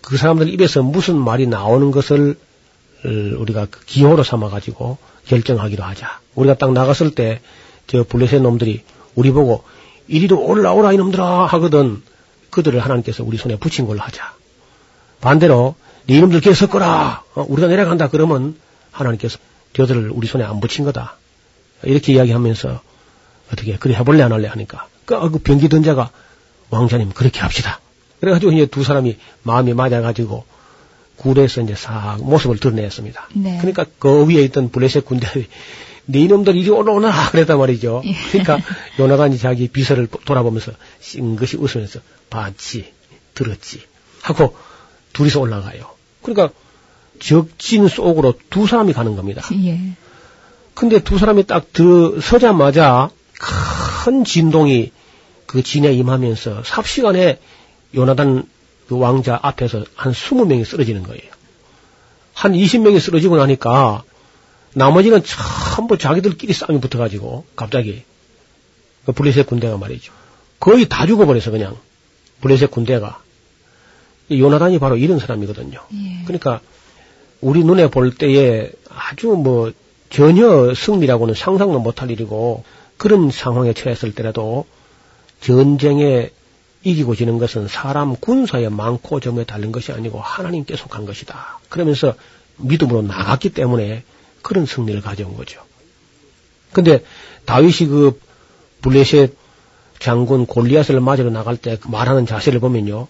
그 0.00 0.16
사람들 0.16 0.48
입에서 0.48 0.82
무슨 0.82 1.16
말이 1.16 1.48
나오는 1.48 1.90
것을 1.90 2.36
어, 3.04 3.08
우리가 3.08 3.66
그 3.70 3.84
기호로 3.84 4.22
삼아가지고 4.22 4.98
결정하기로 5.26 5.82
하자. 5.82 6.20
우리가 6.36 6.54
딱 6.54 6.72
나갔을 6.72 7.14
때 7.14 7.40
저 7.88 8.04
블레셋 8.04 8.42
놈들이 8.42 8.84
우리 9.16 9.32
보고 9.32 9.64
이리로 10.06 10.40
올라오라 10.40 10.92
이놈들아 10.92 11.46
하거든 11.46 12.02
그들을 12.50 12.78
하나님께서 12.78 13.24
우리 13.24 13.36
손에 13.36 13.56
붙인 13.56 13.86
걸로 13.86 14.00
하자. 14.00 14.34
반대로 15.20 15.74
네 16.06 16.16
이놈들 16.18 16.40
계속 16.40 16.66
섞어라. 16.66 17.24
어, 17.34 17.44
우리가 17.48 17.66
내려간다 17.66 18.08
그러면 18.08 18.56
하나님께서 18.92 19.38
저들을 19.72 20.10
우리 20.10 20.26
손에 20.28 20.44
안 20.44 20.60
붙인 20.60 20.84
거다. 20.84 21.16
이렇게 21.82 22.12
이야기하면서 22.12 22.80
어떻게 23.52 23.76
그래 23.76 23.94
해볼래 23.94 24.22
안 24.22 24.32
할래 24.32 24.48
하니까 24.48 24.86
그, 25.04 25.30
그 25.30 25.38
병기 25.38 25.68
든 25.68 25.82
자가 25.82 26.10
왕자님 26.70 27.12
그렇게 27.12 27.40
합시다. 27.40 27.80
그래가지고 28.20 28.52
이제 28.52 28.66
두 28.66 28.84
사람이 28.84 29.16
마음이 29.42 29.74
맞아가지고 29.74 30.44
굴에서 31.16 31.62
이제 31.62 31.74
싹 31.74 32.18
모습을 32.20 32.58
드러냈습니다. 32.58 33.28
네. 33.34 33.56
그러니까 33.58 33.86
그 33.98 34.26
위에 34.26 34.42
있던 34.44 34.70
블레셋 34.70 35.04
군대들이 35.04 35.46
네 36.06 36.20
이놈들 36.20 36.56
이리 36.56 36.70
올라오나 36.70 37.12
그랬단 37.30 37.58
말이죠. 37.58 38.02
예. 38.06 38.14
그러니까 38.30 38.58
요나단이 38.98 39.38
자기 39.38 39.68
비서를 39.68 40.08
돌아보면서 40.24 40.72
싱긋이 41.00 41.62
웃으면서 41.62 42.00
봤지 42.30 42.92
들었지 43.34 43.82
하고 44.22 44.56
둘이서 45.12 45.40
올라가요. 45.40 45.90
그러니까 46.22 46.50
적진 47.20 47.88
속으로 47.88 48.34
두 48.50 48.66
사람이 48.66 48.92
가는 48.92 49.16
겁니다. 49.16 49.42
예. 49.64 49.78
근데 50.74 51.02
두 51.02 51.18
사람이 51.18 51.46
딱 51.46 51.72
들서자마자 51.72 53.10
큰 53.38 54.24
진동이 54.24 54.92
그 55.46 55.62
진에 55.62 55.92
임하면서 55.92 56.62
삽시간에 56.64 57.38
요나단 57.94 58.44
그 58.88 58.98
왕자 58.98 59.38
앞에서 59.40 59.84
한 59.94 60.12
20명이 60.12 60.64
쓰러지는 60.64 61.02
거예요. 61.02 61.22
한 62.34 62.52
20명이 62.52 63.00
쓰러지고 63.00 63.36
나니까 63.36 64.02
나머지는 64.74 65.22
전부 65.24 65.98
자기들끼리 65.98 66.52
싸움이 66.52 66.80
붙어가지고 66.80 67.44
갑자기 67.56 68.02
그 69.04 69.12
블레셋 69.12 69.46
군대가 69.46 69.76
말이죠. 69.76 70.12
거의 70.60 70.88
다 70.88 71.06
죽어버려서 71.06 71.50
그냥 71.50 71.76
블레셋 72.40 72.70
군대가 72.70 73.22
이 74.28 74.40
요나단이 74.40 74.78
바로 74.78 74.96
이런 74.96 75.18
사람이거든요. 75.18 75.80
예. 75.92 76.24
그러니까 76.24 76.60
우리 77.40 77.64
눈에 77.64 77.88
볼 77.88 78.14
때에 78.14 78.70
아주 78.90 79.28
뭐 79.28 79.72
전혀 80.10 80.74
승리라고는 80.74 81.34
상상도 81.34 81.78
못할 81.78 82.10
일이고 82.10 82.64
그런 82.98 83.30
상황에 83.30 83.72
처했을 83.72 84.14
때라도 84.14 84.66
전쟁에 85.40 86.30
이기고 86.84 87.14
지는 87.14 87.38
것은 87.38 87.68
사람 87.68 88.16
군사에 88.16 88.68
많고 88.68 89.20
점에 89.20 89.44
달린 89.44 89.72
것이 89.72 89.92
아니고 89.92 90.20
하나님께 90.20 90.76
속한 90.76 91.06
것이다. 91.06 91.60
그러면서 91.68 92.14
믿음으로 92.56 93.02
나갔기 93.02 93.50
때문에 93.50 94.02
그런 94.42 94.66
승리를 94.66 95.00
가져온 95.00 95.36
거죠. 95.36 95.60
근데 96.72 97.02
다윗이 97.44 97.88
그 97.88 98.20
블레셋 98.82 99.34
장군 99.98 100.46
골리앗을 100.46 101.00
맞으러 101.00 101.30
나갈 101.30 101.56
때 101.56 101.78
말하는 101.86 102.26
자세를 102.26 102.60
보면요. 102.60 103.08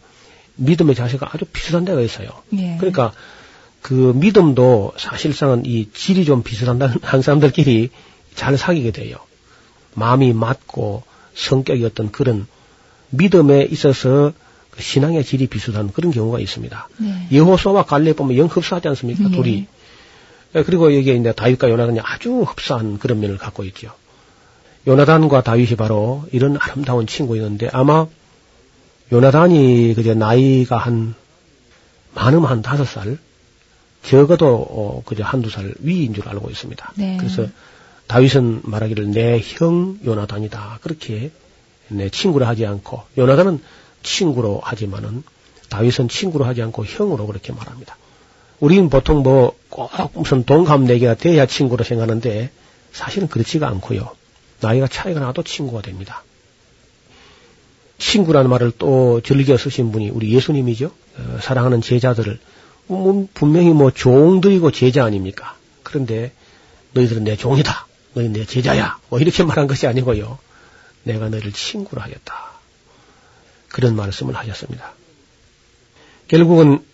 믿음의 0.56 0.94
자세가 0.94 1.30
아주 1.32 1.44
비슷한 1.44 1.84
데가 1.84 2.00
있어요. 2.00 2.28
예. 2.54 2.76
그러니까 2.78 3.12
그 3.82 4.12
믿음도 4.16 4.92
사실상은 4.96 5.64
이 5.66 5.90
질이 5.92 6.24
좀 6.24 6.42
비슷한 6.42 6.80
한 6.80 7.22
사람들끼리 7.22 7.90
잘 8.34 8.56
사귀게 8.56 8.90
돼요. 8.90 9.18
마음이 9.94 10.32
맞고 10.32 11.02
성격이 11.34 11.84
어떤 11.84 12.10
그런 12.10 12.46
믿음에 13.10 13.62
있어서 13.70 14.32
그 14.70 14.82
신앙의 14.82 15.24
질이 15.24 15.46
비슷한 15.46 15.92
그런 15.92 16.12
경우가 16.12 16.40
있습니다. 16.40 16.88
네. 16.98 17.28
여호수아와 17.32 17.84
갈렙 17.84 18.16
보면 18.16 18.36
영 18.36 18.46
흡사하지 18.46 18.88
않습니까? 18.88 19.24
예. 19.24 19.30
둘이. 19.30 19.66
예, 20.54 20.62
그리고 20.62 20.94
여기에 20.94 21.16
이제 21.16 21.32
다윗과 21.32 21.70
요나단이 21.70 22.00
아주 22.00 22.42
흡사한 22.42 22.98
그런 22.98 23.20
면을 23.20 23.38
갖고 23.38 23.64
있죠. 23.64 23.92
요나단과 24.86 25.42
다윗이 25.42 25.76
바로 25.76 26.24
이런 26.32 26.56
아름다운 26.58 27.06
친구였는데 27.06 27.68
아마 27.72 28.06
요나단이 29.12 29.94
그저 29.94 30.14
나이가 30.14 30.78
한 30.78 31.14
많으면 32.14 32.48
한 32.48 32.62
다섯 32.62 32.84
살, 32.84 33.18
적어도 34.02 34.54
어, 34.54 35.02
그저 35.04 35.24
한두 35.24 35.50
살 35.50 35.74
위인 35.80 36.14
줄 36.14 36.28
알고 36.28 36.50
있습니다. 36.50 36.92
네. 36.96 37.16
그래서 37.18 37.46
다윗은 38.08 38.62
말하기를 38.64 39.10
내 39.12 39.40
형 39.40 39.98
요나단이다 40.04 40.80
그렇게 40.82 41.30
내 41.88 42.08
친구로 42.10 42.44
하지 42.46 42.66
않고 42.66 43.02
요나단은 43.16 43.62
친구로 44.02 44.60
하지만은 44.64 45.22
다윗은 45.68 46.08
친구로 46.08 46.44
하지 46.44 46.62
않고 46.62 46.84
형으로 46.84 47.26
그렇게 47.26 47.52
말합니다. 47.52 47.96
우리는 48.60 48.90
보통 48.90 49.22
뭐 49.22 49.54
꼭 49.68 49.90
무슨 50.14 50.44
동갑내기가 50.44 51.14
돼야 51.14 51.46
친구로 51.46 51.84
생각하는데 51.84 52.50
사실은 52.92 53.28
그렇지가 53.28 53.68
않고요. 53.68 54.10
나이가 54.60 54.88
차이가 54.88 55.20
나도 55.20 55.42
친구가 55.42 55.82
됩니다. 55.82 56.24
친구라는 57.98 58.48
말을 58.50 58.72
또 58.78 59.20
즐겨 59.20 59.56
쓰신 59.56 59.92
분이 59.92 60.10
우리 60.10 60.32
예수님이죠. 60.34 60.86
어, 60.86 61.38
사랑하는 61.42 61.80
제자들을 61.80 62.38
뭐 62.86 63.28
분명히 63.34 63.70
뭐 63.70 63.90
종들이고 63.90 64.70
제자 64.70 65.04
아닙니까? 65.04 65.56
그런데 65.82 66.32
너희들은 66.92 67.24
내 67.24 67.36
종이다. 67.36 67.86
너희 68.18 68.28
내 68.30 68.44
제자야. 68.44 68.98
뭐 69.10 69.20
이렇게 69.20 69.44
말한 69.44 69.68
것이 69.68 69.86
아니고요. 69.86 70.38
내가 71.04 71.28
너희를 71.28 71.52
친구로 71.52 72.02
하겠다. 72.02 72.50
그런 73.68 73.94
말씀을 73.94 74.34
하셨습니다. 74.34 74.92
결국은 76.26 76.84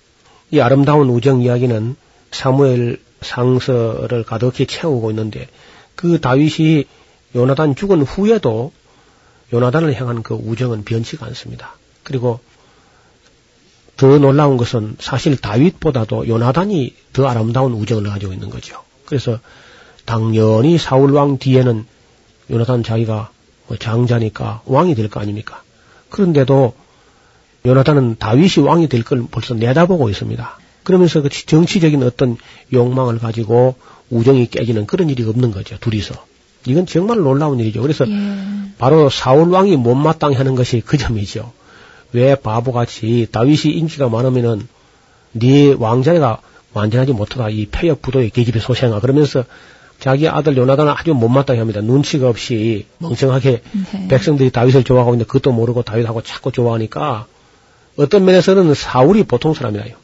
이 0.50 0.60
아름다운 0.60 1.08
우정 1.08 1.40
이야기는 1.40 1.96
사무엘 2.30 3.00
상서를 3.22 4.24
가득히 4.24 4.66
채우고 4.66 5.10
있는데 5.12 5.48
그 5.96 6.20
다윗이 6.20 6.84
요나단 7.34 7.74
죽은 7.74 8.02
후에도 8.02 8.72
요나단을 9.52 9.98
향한 9.98 10.22
그 10.22 10.34
우정은 10.34 10.84
변치가 10.84 11.24
않습니다. 11.26 11.74
그리고 12.02 12.40
더 13.96 14.18
놀라운 14.18 14.58
것은 14.58 14.96
사실 15.00 15.38
다윗보다도 15.38 16.28
요나단이 16.28 16.94
더 17.14 17.26
아름다운 17.26 17.72
우정을 17.72 18.10
가지고 18.10 18.34
있는 18.34 18.50
거죠. 18.50 18.84
그래서 19.06 19.38
당연히 20.05 20.78
사울 20.78 21.12
왕 21.12 21.38
뒤에는 21.38 21.86
요나단 22.50 22.82
자기가 22.82 23.30
뭐 23.66 23.76
장자니까 23.76 24.62
왕이 24.66 24.94
될 24.94 25.09
거 25.09 25.20
아닙니까? 25.20 25.62
그런데도 26.11 26.74
요나단은 27.66 28.16
다윗이 28.18 28.66
왕이 28.66 28.88
될 28.88 29.02
걸 29.05 29.24
벌써 29.30 29.55
내다보고 29.55 30.11
있습니다. 30.11 30.59
그러면서 30.82 31.22
그 31.22 31.30
정치적인 31.30 32.02
어떤 32.02 32.36
욕망을 32.72 33.18
가지고 33.18 33.74
우정이 34.11 34.48
깨지는 34.48 34.86
그런 34.86 35.09
일이 35.09 35.24
없는 35.24 35.50
거죠. 35.50 35.78
둘이서. 35.80 36.14
이건 36.66 36.84
정말 36.86 37.18
놀라운 37.18 37.59
일이죠. 37.59 37.80
그래서 37.80 38.07
예. 38.07 38.12
바로 38.78 39.09
사울 39.09 39.48
왕이 39.50 39.76
못마땅해 39.76 40.36
하는 40.36 40.55
것이 40.55 40.82
그 40.84 40.98
점이죠. 40.98 41.52
왜 42.12 42.34
바보같이 42.34 43.28
다윗이 43.32 43.74
인기가 43.74 44.09
많으면은 44.11 44.68
네 45.32 45.74
왕자가 45.78 46.40
완전하지 46.74 47.12
못하다 47.12 47.48
이 47.50 47.66
폐역 47.70 48.02
부도의 48.02 48.30
계집의 48.30 48.61
소생아 48.61 49.00
그러면서 49.00 49.44
자기 50.01 50.28
아들 50.28 50.57
요나단을 50.57 50.92
아주 50.92 51.14
못마땅해 51.14 51.59
합니다. 51.59 51.80
눈치가 51.80 52.28
없이 52.28 52.86
멍청하게 52.99 53.62
네. 53.92 54.09
백성들이 54.09 54.51
다윗을 54.51 54.84
좋아하고 54.84 55.14
있는데 55.14 55.26
그것도 55.26 55.53
모르고 55.53 55.82
다윗하고 55.82 56.22
자꾸 56.22 56.53
좋아하니까 56.53 57.26
어떤 57.97 58.24
면에서는 58.24 58.74
사울이 58.74 59.22
보통 59.24 59.55
사람이라요. 59.55 59.95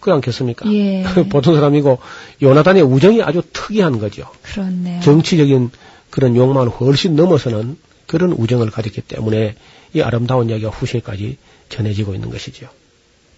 그렇지 0.00 0.16
않겠습니까? 0.16 0.72
예. 0.72 1.04
보통 1.30 1.54
사람이고 1.54 1.98
요나단의 2.42 2.82
우정이 2.82 3.22
아주 3.22 3.42
특이한 3.52 3.98
거죠. 3.98 4.26
그렇네요. 4.42 5.00
정치적인 5.00 5.70
그런 6.10 6.36
욕망을 6.36 6.68
훨씬 6.68 7.16
넘어서는 7.16 7.76
그런 8.06 8.32
우정을 8.32 8.70
가졌기 8.70 9.00
때문에 9.02 9.54
이 9.94 10.02
아름다운 10.02 10.50
이야기가 10.50 10.70
후세까지 10.70 11.38
전해지고 11.68 12.14
있는 12.14 12.30
것이죠. 12.30 12.68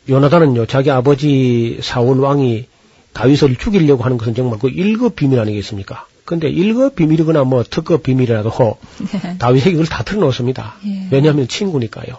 요나단은요, 0.09 0.67
자기 0.67 0.91
아버지 0.91 1.79
사울 1.83 2.21
왕이 2.21 2.67
다윗을 3.15 3.57
죽이려고 3.57 4.05
하는 4.05 4.19
것은 4.19 4.35
정말 4.35 4.59
그 4.59 4.69
1급 4.69 5.15
비밀 5.15 5.41
아니겠습니까? 5.41 6.07
근데 6.25 6.51
1급 6.51 6.95
비밀이거나 6.95 7.45
뭐 7.45 7.63
특급 7.63 8.03
비밀이라도 8.03 8.51
네. 9.23 9.39
다윗에게 9.39 9.71
이걸 9.71 9.87
다 9.87 10.03
털어놓습니다. 10.03 10.77
예. 10.87 11.09
왜냐하면 11.11 11.49
친구니까요. 11.49 12.19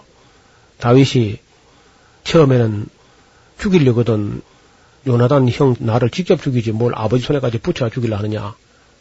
다윗이 0.79 1.39
처음에는 2.23 2.87
죽이려거든 3.59 4.41
요나단 5.07 5.49
형 5.49 5.75
나를 5.79 6.09
직접 6.09 6.41
죽이지 6.41 6.71
뭘 6.71 6.93
아버지 6.95 7.23
손에까지 7.23 7.59
붙여 7.59 7.89
죽이려 7.89 8.17
하느냐. 8.17 8.55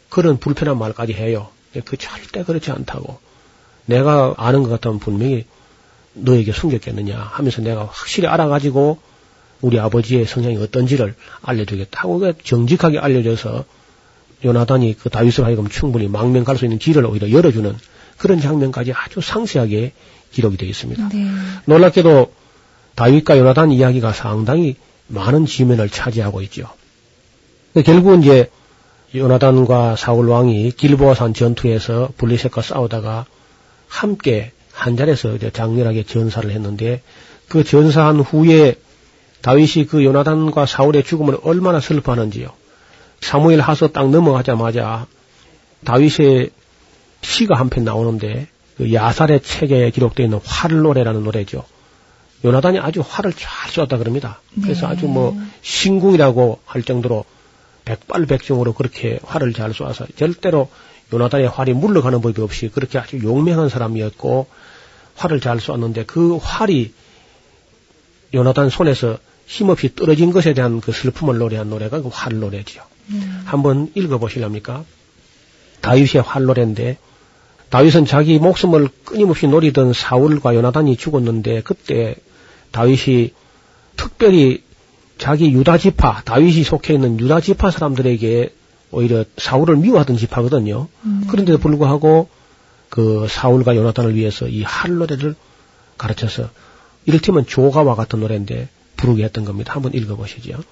그런 0.09 0.37
불편한 0.37 0.77
말까지 0.77 1.13
해요. 1.13 1.49
그 1.83 1.97
절대 1.97 2.43
그렇지 2.43 2.71
않다고. 2.71 3.19
내가 3.85 4.33
아는 4.37 4.63
것 4.63 4.69
같으면 4.69 4.99
분명히 4.99 5.45
너에게 6.13 6.51
숨겼겠느냐 6.51 7.17
하면서 7.17 7.61
내가 7.61 7.85
확실히 7.85 8.27
알아가지고 8.27 8.99
우리 9.65 9.79
아버지의 9.79 10.25
성향이 10.25 10.57
어떤지를 10.57 11.15
알려주겠다 11.41 12.01
하고 12.01 12.19
그 12.19 12.33
정직하게 12.43 12.99
알려줘서 12.99 13.65
요나단이 14.43 14.95
그 14.97 15.09
다윗을 15.09 15.43
하여금 15.43 15.67
충분히 15.69 16.07
망명 16.07 16.43
갈 16.43 16.57
수 16.57 16.65
있는 16.65 16.77
길을 16.77 17.03
오히려 17.05 17.31
열어주는 17.31 17.75
그런 18.17 18.39
장면까지 18.39 18.93
아주 18.93 19.21
상세하게 19.21 19.93
기록이 20.31 20.57
되어 20.57 20.69
있습니다. 20.69 21.09
네. 21.09 21.27
놀랍게도 21.65 22.31
다윗과 22.93 23.39
요나단 23.39 23.71
이야기가 23.71 24.13
상당히 24.13 24.75
많은 25.07 25.47
지면을 25.47 25.89
차지하고 25.89 26.43
있죠. 26.43 26.69
결국은 27.83 28.21
이제 28.21 28.51
요나단과 29.15 29.95
사울 29.95 30.29
왕이 30.29 30.71
길보아산 30.71 31.33
전투에서 31.33 32.09
블리셋과 32.17 32.61
싸우다가 32.61 33.25
함께 33.87 34.51
한 34.71 34.95
자리에서 34.95 35.37
장렬하게 35.51 36.03
전사를 36.03 36.51
했는데 36.51 37.01
그 37.47 37.63
전사한 37.63 38.19
후에 38.19 38.75
다윗이 39.45 39.85
그 39.85 40.03
요나단과 40.03 40.65
사울의 40.65 41.03
죽음을 41.03 41.37
얼마나 41.43 41.79
슬퍼하는지요. 41.79 42.47
사무엘 43.21 43.61
하서 43.61 43.89
딱 43.89 44.09
넘어가자마자 44.09 45.05
다윗의 45.83 46.49
시가 47.21 47.53
한 47.55 47.69
편 47.69 47.83
나오는데 47.83 48.47
그 48.75 48.91
야살의 48.91 49.41
책에 49.43 49.91
기록되어 49.91 50.25
있는 50.25 50.39
활 50.43 50.81
노래라는 50.81 51.23
노래죠. 51.23 51.63
요나단이 52.43 52.79
아주 52.79 53.03
활을 53.07 53.33
잘 53.33 53.69
쏘았다 53.69 53.99
그럽니다. 53.99 54.41
그래서 54.63 54.87
네. 54.87 54.93
아주 54.93 55.05
뭐 55.05 55.39
신궁이라고 55.61 56.61
할 56.65 56.81
정도로 56.81 57.23
백발백중으로 57.85 58.73
그렇게 58.73 59.19
활을 59.23 59.53
잘 59.53 59.75
쏘아서 59.75 60.07
절대로 60.15 60.69
요나단의 61.13 61.49
활이 61.49 61.73
물러가는 61.73 62.19
법이 62.19 62.41
없이 62.41 62.69
그렇게 62.73 62.97
아주 62.97 63.19
용맹한 63.21 63.69
사람이었고 63.69 64.47
활을 65.17 65.39
잘 65.39 65.59
쏘았는데 65.59 66.05
그 66.05 66.37
활이 66.37 66.93
요나단 68.33 68.71
손에서 68.71 69.19
힘없이 69.45 69.95
떨어진 69.95 70.31
것에 70.31 70.53
대한 70.53 70.81
그 70.81 70.91
슬픔을 70.91 71.37
노래한 71.37 71.69
노래가 71.69 72.01
그 72.01 72.09
활노래지요. 72.11 72.83
한번 73.45 73.91
읽어보실랍니까? 73.93 74.83
다윗의 75.81 76.21
활노래인데 76.21 76.97
다윗은 77.69 78.05
자기 78.05 78.39
목숨을 78.39 78.89
끊임없이 79.03 79.47
노리던 79.47 79.93
사울과 79.93 80.55
요나단이 80.55 80.97
죽었는데 80.97 81.61
그때 81.61 82.15
다윗이 82.71 83.33
특별히 83.95 84.63
자기 85.17 85.51
유다 85.51 85.77
지파, 85.77 86.23
다윗이 86.25 86.63
속해 86.63 86.93
있는 86.93 87.19
유다 87.19 87.41
지파 87.41 87.71
사람들에게 87.71 88.53
오히려 88.91 89.25
사울을 89.37 89.77
미워하던 89.77 90.17
지파거든요. 90.17 90.87
그런데도 91.29 91.59
불구하고 91.59 92.29
그 92.89 93.27
사울과 93.29 93.75
요나단을 93.75 94.15
위해서 94.15 94.47
이 94.47 94.63
할노래를 94.63 95.35
가르쳐서 95.97 96.49
이를테면 97.05 97.45
조가와 97.45 97.95
같은 97.95 98.19
노래인데 98.19 98.69
부르게 98.95 99.23
했던 99.23 99.45
겁니다. 99.45 99.73
한번 99.73 99.93
읽어보시죠. 99.93 100.63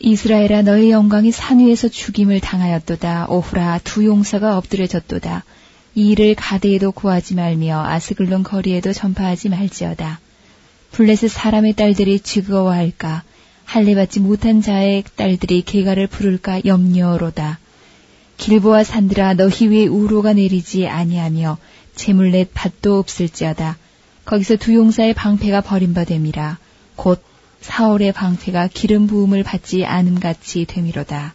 이스라엘아 0.00 0.62
너의 0.62 0.90
영광이 0.90 1.32
산 1.32 1.58
위에서 1.58 1.88
죽임을 1.88 2.40
당하였도다. 2.40 3.26
오후라 3.28 3.80
두 3.82 4.04
용사가 4.04 4.56
엎드려졌도다. 4.56 5.44
이 5.96 6.10
일을 6.10 6.36
가데에도 6.36 6.92
구하지 6.92 7.34
말며 7.34 7.84
아스글론 7.84 8.44
거리에도 8.44 8.92
전파하지 8.92 9.48
말지어다. 9.48 10.20
블레셋 10.92 11.30
사람의 11.30 11.74
딸들이 11.74 12.20
즐거워할까? 12.20 13.24
할례받지 13.64 14.20
못한 14.20 14.62
자의 14.62 15.04
딸들이 15.16 15.62
개가를 15.62 16.06
부를까 16.06 16.62
염려로다. 16.64 17.58
길보아 18.36 18.84
산들아 18.84 19.34
너희 19.34 19.66
위에 19.66 19.86
우로가 19.86 20.32
내리지 20.32 20.86
아니하며 20.86 21.58
재물넷 21.96 22.50
밭도 22.54 22.98
없을지어다. 22.98 23.76
거기서 24.24 24.56
두 24.56 24.74
용사의 24.74 25.14
방패가 25.14 25.62
버림받음이라. 25.62 26.58
곧 26.94 27.22
사울의 27.68 28.12
방패가 28.12 28.68
기름 28.72 29.06
부음을 29.06 29.44
받지 29.44 29.84
않음 29.84 30.18
같이 30.18 30.64
됨이로다. 30.64 31.34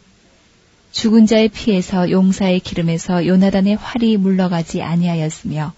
죽은 0.91 1.27
자의 1.27 1.47
피에서 1.47 2.09
용사의 2.09 2.59
기름에서 2.59 3.27
요나단의 3.27 3.75
활이 3.75 4.17
물러가지 4.17 4.81
아니하였으며 4.81 5.73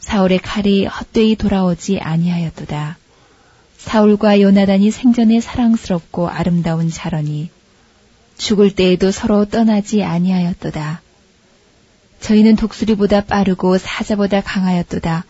사울의 0.00 0.38
칼이 0.38 0.86
헛되이 0.86 1.36
돌아오지 1.36 2.00
아니하였도다. 2.00 2.98
사울과 3.76 4.40
요나단이 4.40 4.90
생전에 4.90 5.40
사랑스럽고 5.40 6.28
아름다운 6.28 6.90
자러니 6.90 7.50
죽을 8.38 8.74
때에도 8.74 9.10
서로 9.10 9.44
떠나지 9.44 10.02
아니하였도다. 10.02 11.02
저희는 12.20 12.56
독수리보다 12.56 13.26
빠르고 13.26 13.76
사자보다 13.76 14.40
강하였도다. 14.40 15.26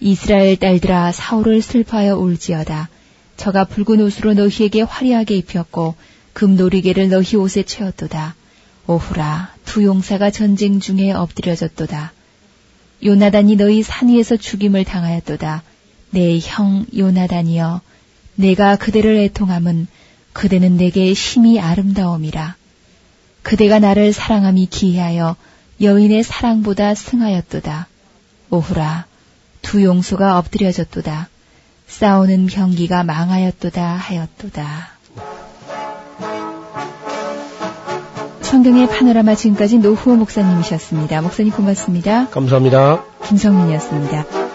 이스라엘 0.00 0.56
딸들아 0.56 1.12
사울을 1.12 1.60
슬퍼하여 1.60 2.16
울지어다. 2.16 2.88
저가 3.38 3.64
붉은 3.64 4.00
옷으로 4.00 4.34
너희에게 4.34 4.82
화려하게 4.82 5.36
입혔고 5.36 5.94
금노리개를 6.34 7.08
너희 7.08 7.36
옷에 7.36 7.62
채웠도다. 7.62 8.34
오후라 8.86 9.54
두 9.64 9.84
용사가 9.84 10.30
전쟁 10.30 10.80
중에 10.80 11.12
엎드려졌도다. 11.12 12.12
요나단이 13.04 13.56
너희 13.56 13.82
산 13.82 14.08
위에서 14.08 14.36
죽임을 14.36 14.84
당하였도다. 14.84 15.62
내 16.10 16.38
형 16.40 16.84
요나단이여 16.96 17.80
내가 18.34 18.76
그대를 18.76 19.16
애통함은 19.18 19.86
그대는 20.32 20.76
내게 20.76 21.14
심히 21.14 21.60
아름다움이라. 21.60 22.56
그대가 23.42 23.78
나를 23.78 24.12
사랑함이 24.12 24.66
기이하여 24.66 25.36
여인의 25.80 26.24
사랑보다 26.24 26.94
승하였도다. 26.94 27.86
오후라 28.50 29.06
두 29.62 29.84
용수가 29.84 30.38
엎드려졌도다. 30.38 31.28
싸우는 31.88 32.46
경기가 32.46 33.02
망하였도다 33.02 33.82
하였도다. 33.82 34.90
성경의 38.42 38.88
파노라마 38.88 39.34
지금까지 39.34 39.78
노후호 39.78 40.16
목사님이셨습니다. 40.16 41.20
목사님 41.20 41.52
고맙습니다. 41.52 42.28
감사합니다. 42.28 43.04
김성민이었습니다. 43.24 44.47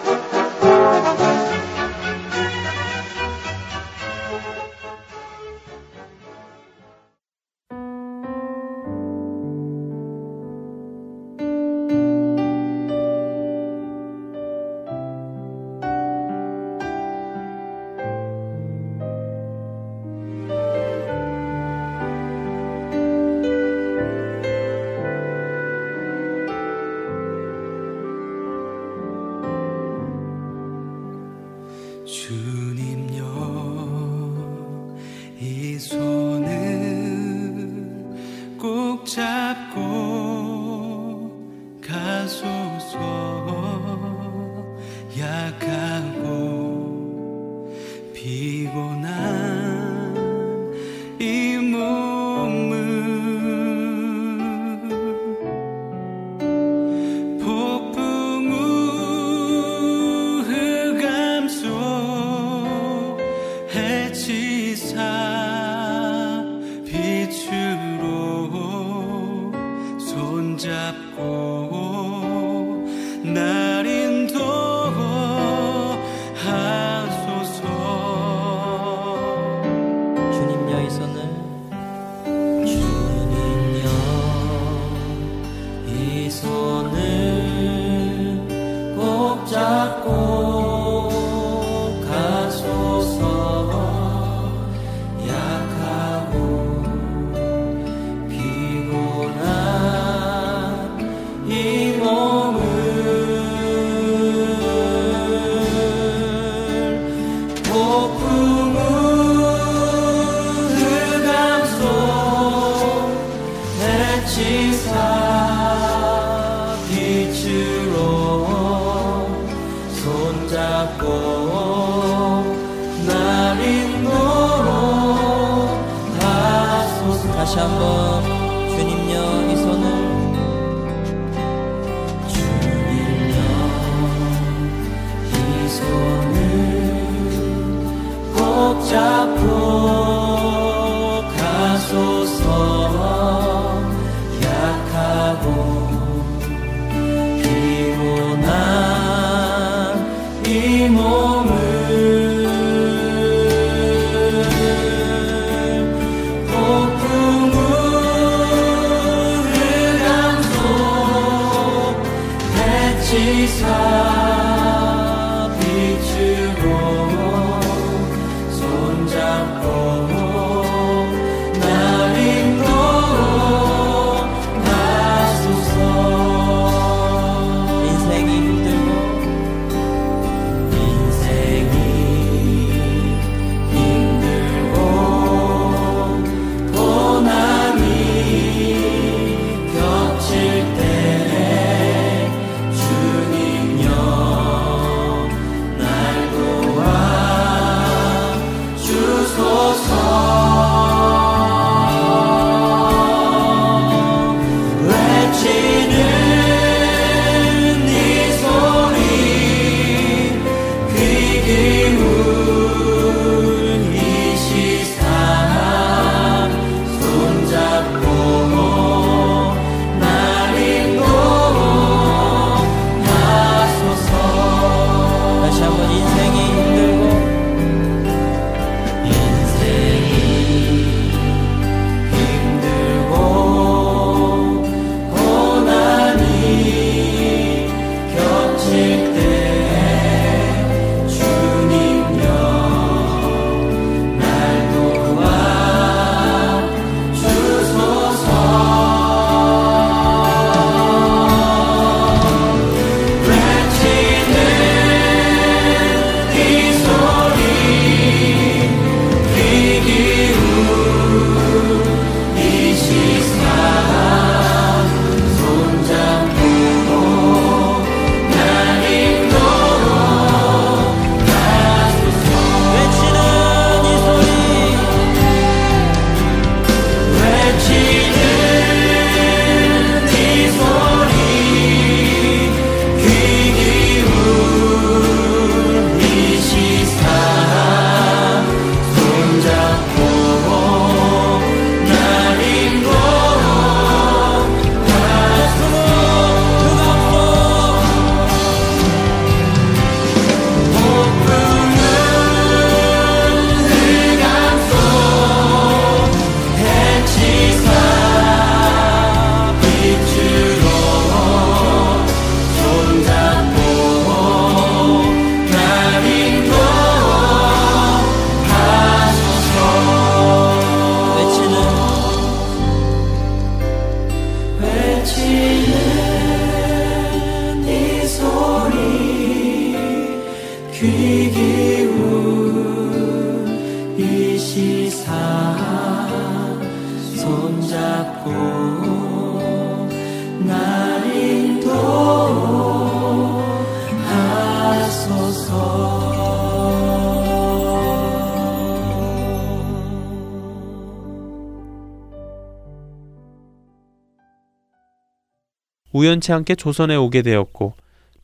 우연치 356.04 356.32
않게 356.32 356.54
조선에 356.56 356.96
오게 356.96 357.22
되었고 357.22 357.74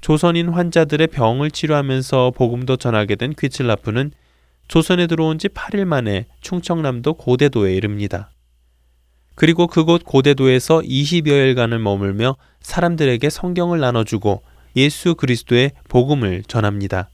조선인 0.03 0.51
환자들의 0.51 1.07
병을 1.09 1.51
치료하면서 1.51 2.33
복음도 2.35 2.77
전하게 2.77 3.17
된 3.17 3.33
귀칠라프는 3.39 4.13
조선에 4.69 5.07
들어온 5.07 5.39
지 5.39 5.49
8일 5.49 5.87
만에 5.87 6.27
충청남도 6.43 7.15
고대도에 7.15 7.75
이릅니다. 7.75 8.31
그리고 9.35 9.67
그곳 9.67 10.05
고대도에서 10.05 10.81
20여일간을 10.81 11.79
머물며 11.79 12.37
사람들에게 12.61 13.31
성경을 13.31 13.81
나눠주고 13.81 14.43
예수 14.77 15.15
그리스도의 15.15 15.73
복음을 15.89 16.43
전합니다. 16.47 17.09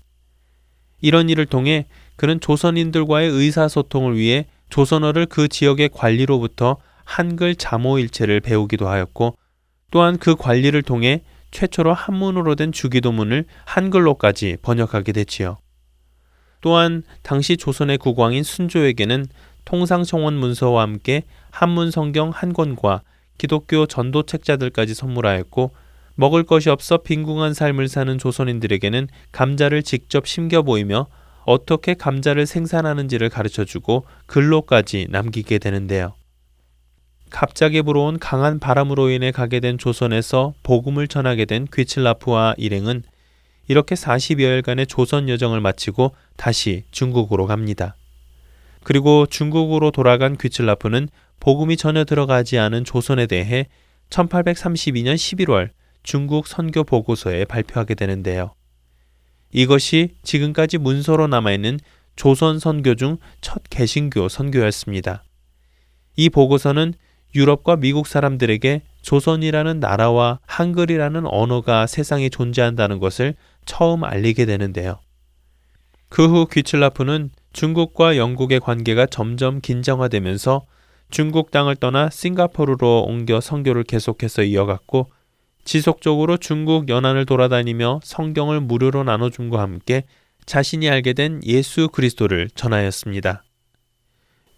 이런 1.01 1.31
일을 1.31 1.47
통해 1.47 1.87
그는 2.17 2.41
조선인들과의 2.41 3.31
의사소통을 3.31 4.17
위해 4.17 4.47
조선어를 4.71 5.27
그 5.27 5.47
지역의 5.47 5.91
관리로부터 5.93 6.79
한글 7.05 7.55
자모일체를 7.55 8.41
배우기도 8.41 8.89
하였고 8.89 9.37
또한 9.91 10.19
그 10.19 10.35
관리를 10.37 10.83
통해 10.83 11.23
최초로 11.51 11.95
한문으로 11.95 12.55
된 12.55 12.73
주기도문을 12.73 13.45
한글로까지 13.65 14.59
번역하게 14.63 15.13
됐지요. 15.13 15.59
또한 16.61 17.03
당시 17.23 17.57
조선의 17.57 17.99
국왕인 17.99 18.43
순조에게는 18.43 19.27
통상청원 19.65 20.35
문서와 20.35 20.83
함께 20.83 21.23
한문 21.51 21.91
성경 21.91 22.31
한 22.31 22.53
권과 22.53 23.03
기독교 23.39 23.87
전도 23.87 24.25
책자들까지 24.25 24.95
선물하였고 24.95 25.73
먹을 26.15 26.45
것이 26.45 26.71
없어 26.71 26.99
빈궁한 26.99 27.53
삶을 27.55 27.89
사는 27.89 28.17
조선인들에게는 28.19 29.09
감자를 29.33 29.83
직접 29.83 30.27
심겨 30.27 30.63
보이며 30.63 31.07
어떻게 31.45 31.95
감자를 31.95 32.47
생산하는지를 32.47 33.29
가르쳐 33.29 33.65
주고 33.65 34.07
글로까지 34.27 35.07
남기게 35.11 35.59
되는데요. 35.59 36.15
갑자기 37.31 37.83
불어온 37.83 38.19
강한 38.19 38.59
바람으로 38.59 39.11
인해 39.11 39.31
가게 39.31 39.61
된 39.61 39.79
조선에서 39.79 40.55
복음을 40.63 41.09
전하게 41.09 41.45
된 41.45 41.67
귀칠라프와 41.73 42.55
일행은 42.57 43.03
이렇게 43.69 43.95
40여일간의 43.95 44.89
조선 44.89 45.29
여정을 45.29 45.61
마치고 45.61 46.15
다시 46.37 46.85
중국으로 46.93 47.47
갑니다. 47.47 47.97
그리고 48.85 49.27
중국으로 49.27 49.91
돌아간 49.91 50.37
귀칠라프는 50.37 51.09
복음이 51.41 51.77
전혀 51.77 52.05
들어가지 52.05 52.59
않은 52.59 52.85
조선에 52.85 53.27
대해 53.27 53.67
1832년 54.11 55.17
11월 55.17 55.71
중국 56.05 56.47
선교 56.47 56.85
보고서에 56.85 57.45
발표하게 57.45 57.97
되는데요. 57.97 58.53
이것이 59.53 60.11
지금까지 60.23 60.79
문서로 60.79 61.27
남아있는 61.27 61.81
조선 62.15 62.59
선교 62.59 62.95
중 62.95 63.19
첫 63.41 63.63
개신교 63.69 64.29
선교였습니다. 64.29 65.25
이 66.17 66.31
보고서는 66.31 66.95
유럽과 67.37 67.77
미국 67.77 68.07
사람들에게 68.07 68.83
조선이라는 69.03 69.79
나라와 69.79 70.41
한글이라는 70.47 71.27
언어가 71.27 71.87
세상에 71.87 72.29
존재한다는 72.29 72.99
것을 72.99 73.35
처음 73.65 74.03
알리게 74.05 74.47
되는데요. 74.47 74.99
그 76.09 76.27
후 76.27 76.47
귀칠라프는 76.51 77.31
중국과 77.53 78.17
영국의 78.17 78.61
관계가 78.61 79.07
점점 79.07 79.61
긴장화되면서 79.61 80.67
중국 81.11 81.51
땅을 81.51 81.77
떠나 81.77 82.11
싱가포르로 82.11 83.05
옮겨 83.05 83.41
선교를 83.41 83.85
계속해서 83.85 84.43
이어갔고 84.43 85.11
지속적으로 85.65 86.37
중국 86.37 86.89
연안을 86.89 87.27
돌아다니며 87.27 88.01
성경을 88.03 88.61
무료로 88.61 89.05
나눠줌과 89.05 89.61
함께 89.61 90.05
자신이 90.47 90.89
알게 90.89 91.13
된 91.13 91.41
예수 91.45 91.89
그리스도를 91.89 92.49
전하였습니다. 92.55 93.43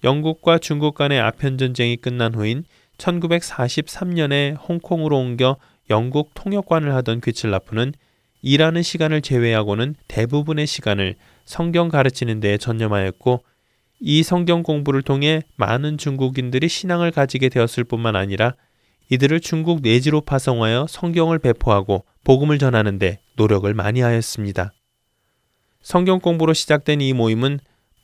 영국과 0.05 0.59
중국 0.59 0.95
간의 0.95 1.21
아편 1.21 1.59
전쟁이 1.59 1.97
끝난 1.97 2.35
후인 2.35 2.65
1943년에 2.99 4.57
홍콩으로 4.69 5.19
옮겨 5.19 5.57
영국 5.91 6.33
통역관을 6.35 6.95
하던 6.97 7.21
귀칠라프는 7.21 7.93
일하는 8.41 8.83
시간을 8.83 9.23
제외하고는 9.23 9.97
대부분의 10.07 10.67
시간을 10.67 11.17
성경 11.45 11.89
가르치는 11.89 12.41
데에 12.41 12.59
전념하였고 12.59 13.43
이 14.01 14.23
성경 14.23 14.63
공부를 14.63 15.03
통해 15.03 15.43
많은 15.57 15.99
중국인들이 15.99 16.69
신앙을 16.69 17.11
가지게 17.11 17.49
되었을 17.49 17.85
뿐만 17.85 18.15
아니라 18.15 18.55
이들을 19.11 19.41
중국 19.41 19.81
내지로 19.83 20.21
파송하여 20.21 20.87
성경을 20.89 21.39
배포하고 21.39 22.05
복음을 22.23 22.59
전하는데 22.59 23.19
노력을 23.37 23.73
많이 23.75 24.03
하였습니다. 24.03 24.73
성경 25.81 26.21
공부로 26.21 26.53
시작된 26.53 27.01
이 27.01 27.13
모임은 27.13 27.59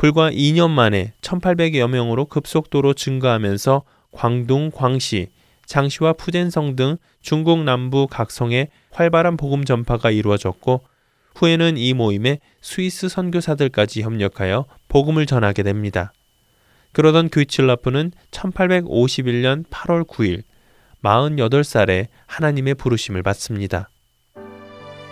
불과 0.05 0.31
2년 0.31 0.69
만에 0.69 1.15
1800여 1.23 1.89
명으로 1.89 2.27
급속도로 2.27 2.93
증가하면서 2.93 3.85
광둥, 4.13 4.71
광시, 4.71 5.29
장시와 5.65 6.13
푸젠성 6.13 6.77
등 6.77 6.99
중국 7.23 7.65
남부 7.65 8.07
각 8.07 8.31
성에 8.31 8.69
활발한 8.91 9.39
복음 9.39 9.65
전파가 9.65 10.11
이루어졌고 10.11 10.83
후에는 11.37 11.79
이 11.79 11.95
모임에 11.95 12.41
스위스 12.61 13.09
선교사들까지 13.09 14.03
협력하여 14.03 14.67
복음을 14.89 15.25
전하게 15.25 15.63
됩니다. 15.63 16.13
그러던 16.93 17.31
귀칠라프는 17.31 18.13
1851년 18.31 19.65
8월 19.71 20.07
9일 20.07 20.43
48살에 21.03 22.09
하나님의 22.27 22.75
부르심을 22.75 23.23
받습니다. 23.23 23.89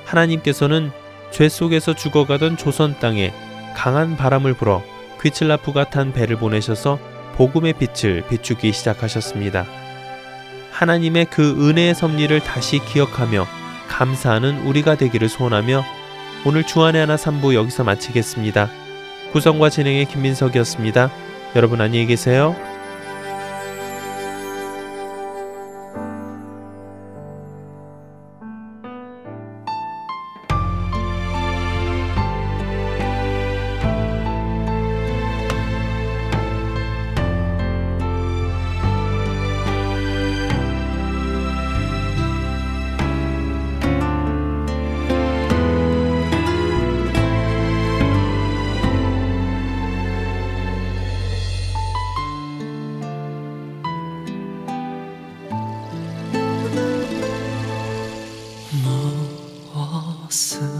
하나님께서는 0.05 0.91
죄 1.31 1.49
속에서 1.49 1.95
죽어가던 1.95 2.59
조선 2.59 2.95
땅에 3.01 3.33
강한 3.75 4.17
바람을 4.17 4.55
불어 4.55 4.83
귀칠라프가 5.23 5.91
탄 5.91 6.13
배를 6.13 6.37
보내셔서 6.37 6.99
복음의 7.37 7.75
빛을 7.75 8.25
비추기 8.29 8.73
시작하셨습니다. 8.73 9.65
하나님의 10.71 11.27
그 11.27 11.69
은혜의 11.69 11.95
섭리를 11.95 12.41
다시 12.41 12.79
기억하며 12.79 13.47
감사하는 13.89 14.67
우리가 14.67 14.97
되기를 14.97 15.29
소원하며 15.29 15.85
오늘 16.45 16.65
주안의 16.65 17.01
하나 17.01 17.17
3부 17.17 17.55
여기서 17.55 17.85
마치겠습니다. 17.85 18.69
구성과 19.33 19.71
진행의 19.71 20.07
김민석이었습니다. 20.07 21.11
여러분 21.55 21.81
안녕히 21.81 22.07
계세요. 22.07 22.72
무 60.33 60.72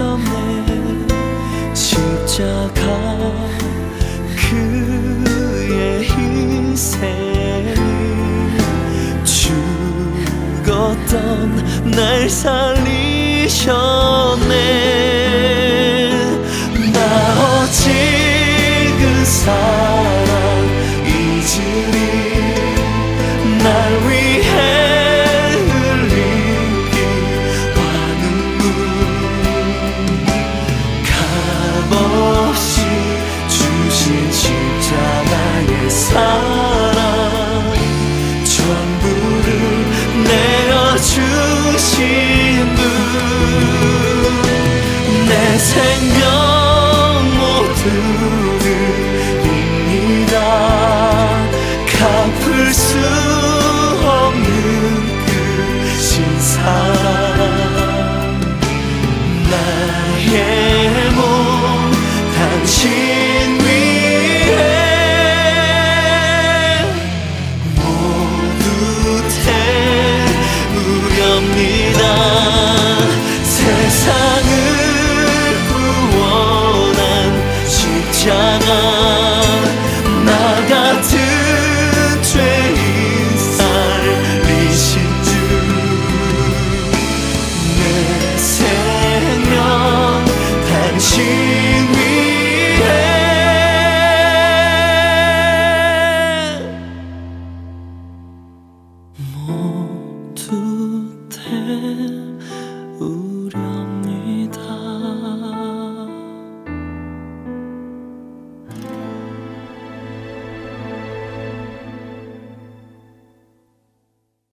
주셨네 0.00 1.04
십자가 1.74 2.80
그의 4.34 6.08
희생이 6.08 7.74
죽었던 10.64 11.90
날 11.90 12.30
살리셨네. 12.30 12.80
나 16.92 16.98
오직 17.62 17.90
그 18.98 19.24
사랑 19.24 19.89